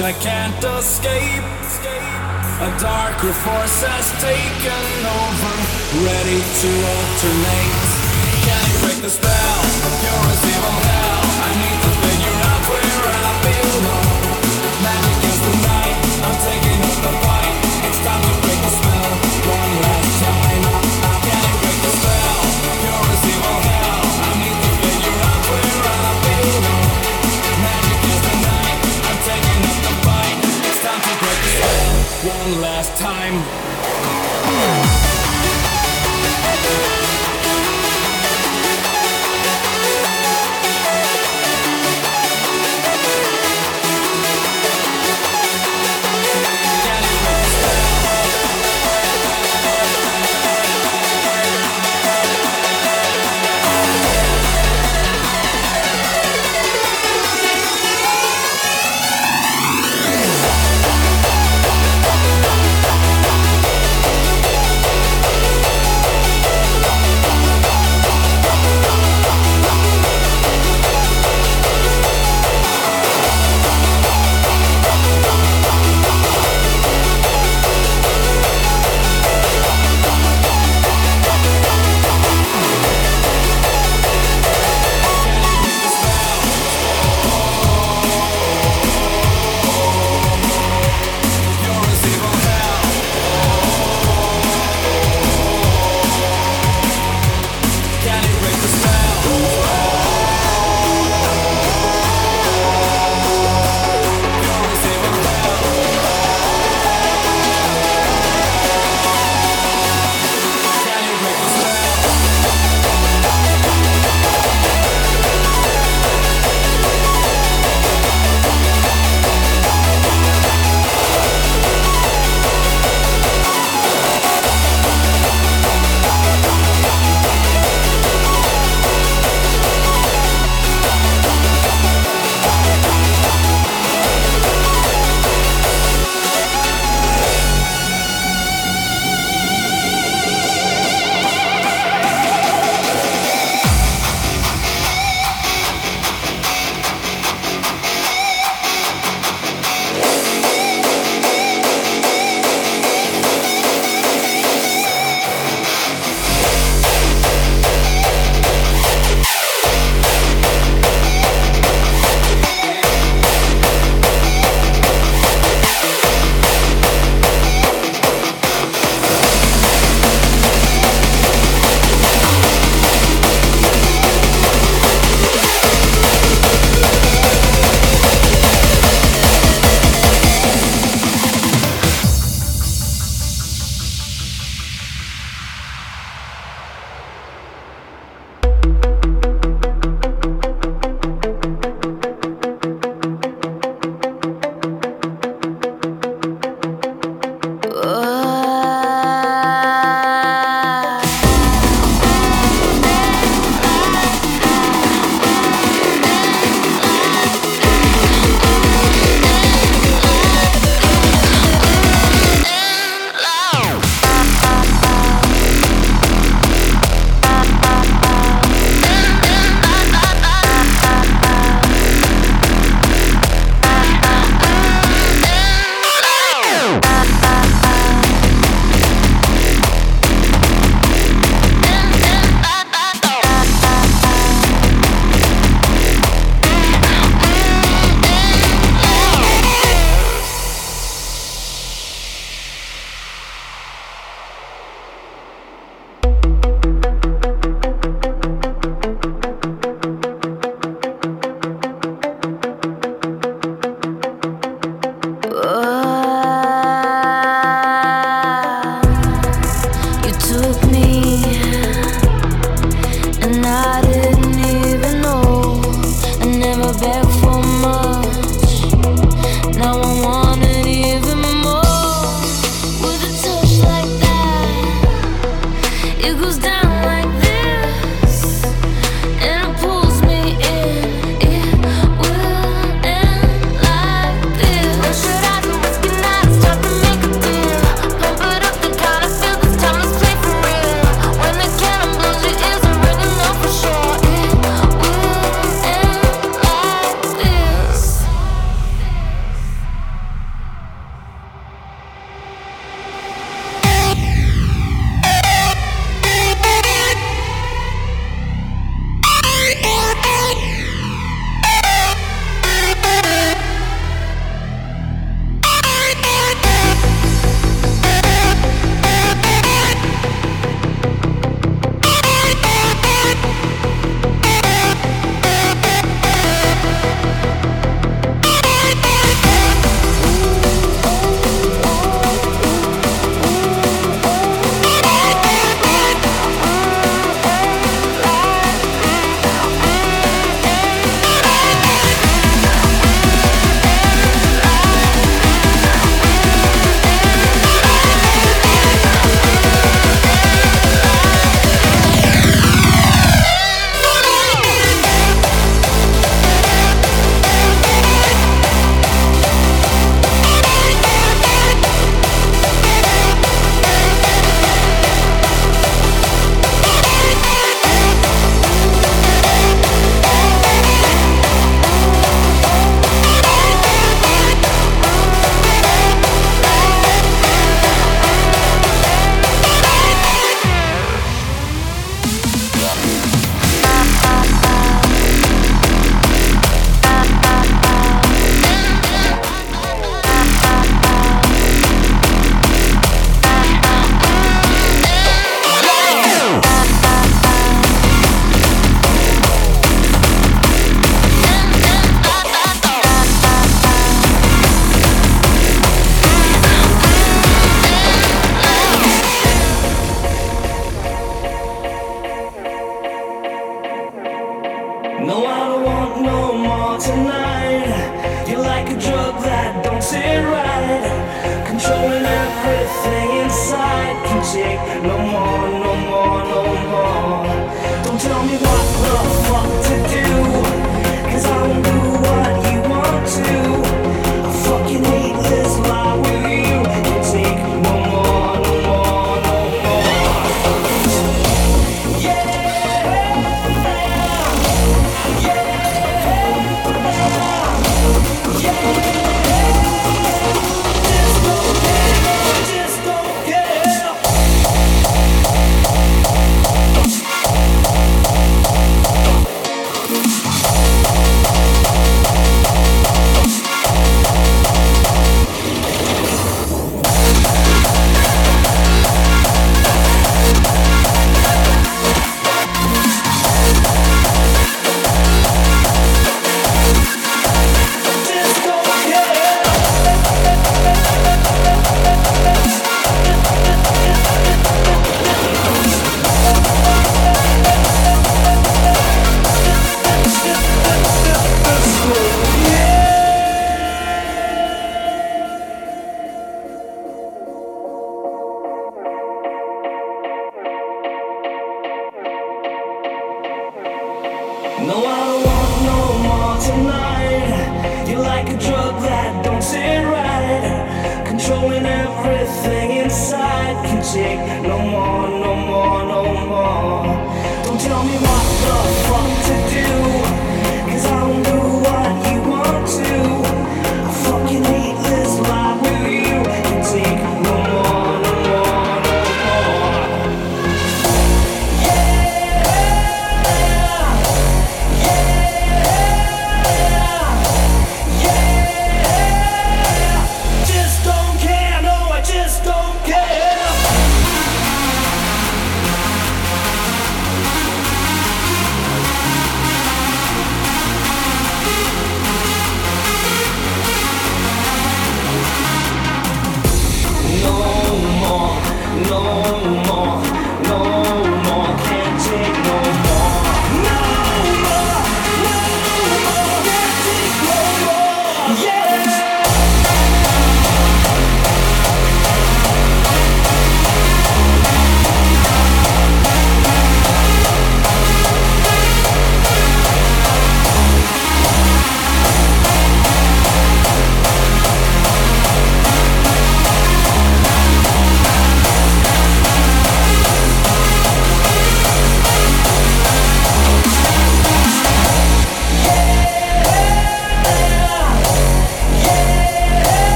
[0.00, 1.42] I can't escape.
[2.60, 5.54] A darker force has taken over,
[6.04, 7.65] ready to alternate.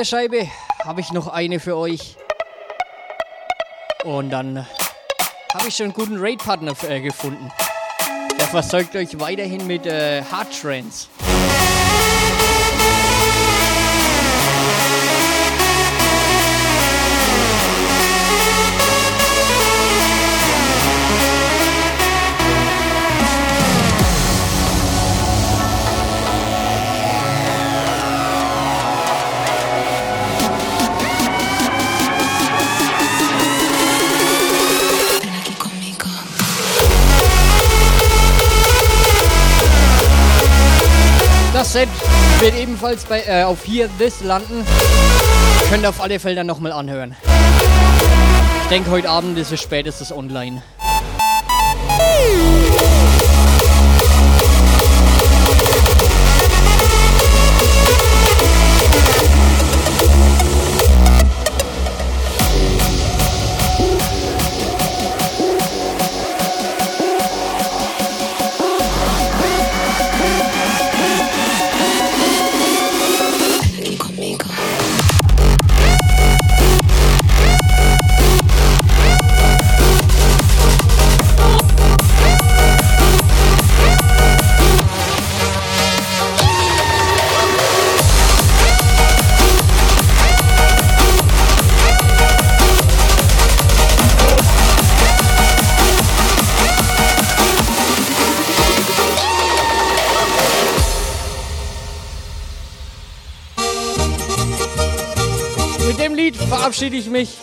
[0.00, 0.48] Der Scheibe
[0.82, 2.16] habe ich noch eine für euch.
[4.02, 4.66] Und dann
[5.52, 7.52] habe ich schon einen guten Raid-Partner äh, gefunden.
[8.38, 11.08] Der versorgt euch weiterhin mit äh, Hard Trance.
[41.70, 41.88] Set
[42.40, 44.66] wird ebenfalls bei, äh, auf hier This landen.
[45.68, 47.14] Könnt ihr auf alle dann nochmal anhören.
[48.62, 50.62] Ich denke, heute Abend ist es spätestens online.
[106.80, 107.36] Verabschiede ich mich.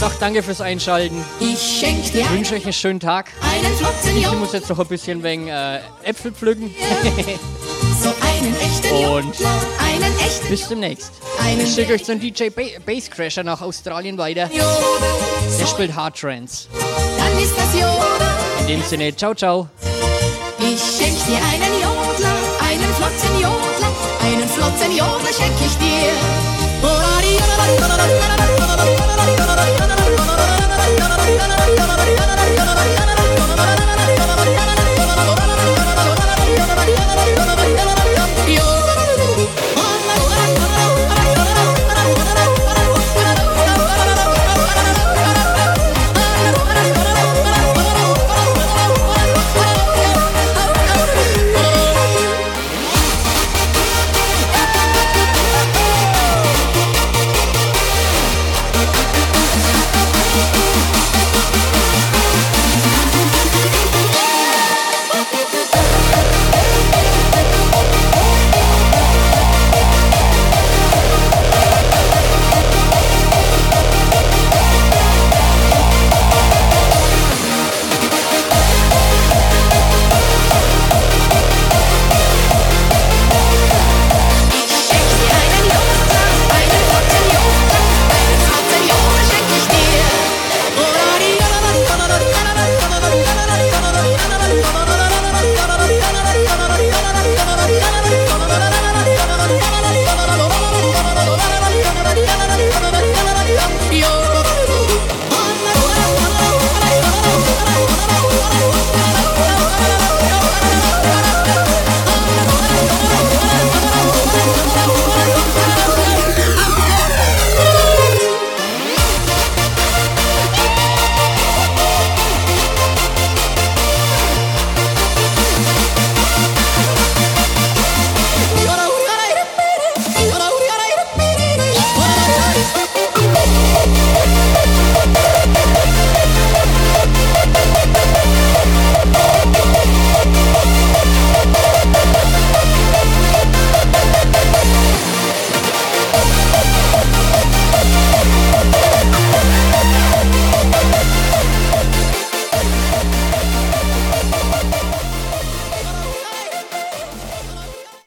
[0.00, 1.24] Sag danke fürs Einschalten.
[1.38, 1.80] Ich
[2.12, 3.30] dir Wünsche euch einen schönen Tag.
[3.40, 6.74] einen Ich muss jetzt noch ein bisschen wegen äh, Äpfel pflücken.
[8.02, 11.12] so einen echten Und Jungen, einen echten bis demnächst.
[11.56, 14.50] Ich schicke euch einen DJ ba Bass Crasher nach Australien weiter.
[15.60, 16.66] Der spielt Hard Trance.
[16.72, 17.96] dann ist das Jodel.
[18.60, 19.68] In dem Sinne, ciao, ciao.
[20.58, 23.92] Ich schenk dir einen Jodler, einen flotten Jodler,
[24.24, 26.45] einen flotten Jodler schenk ich dir.
[27.56, 27.96] na na
[31.46, 32.35] na na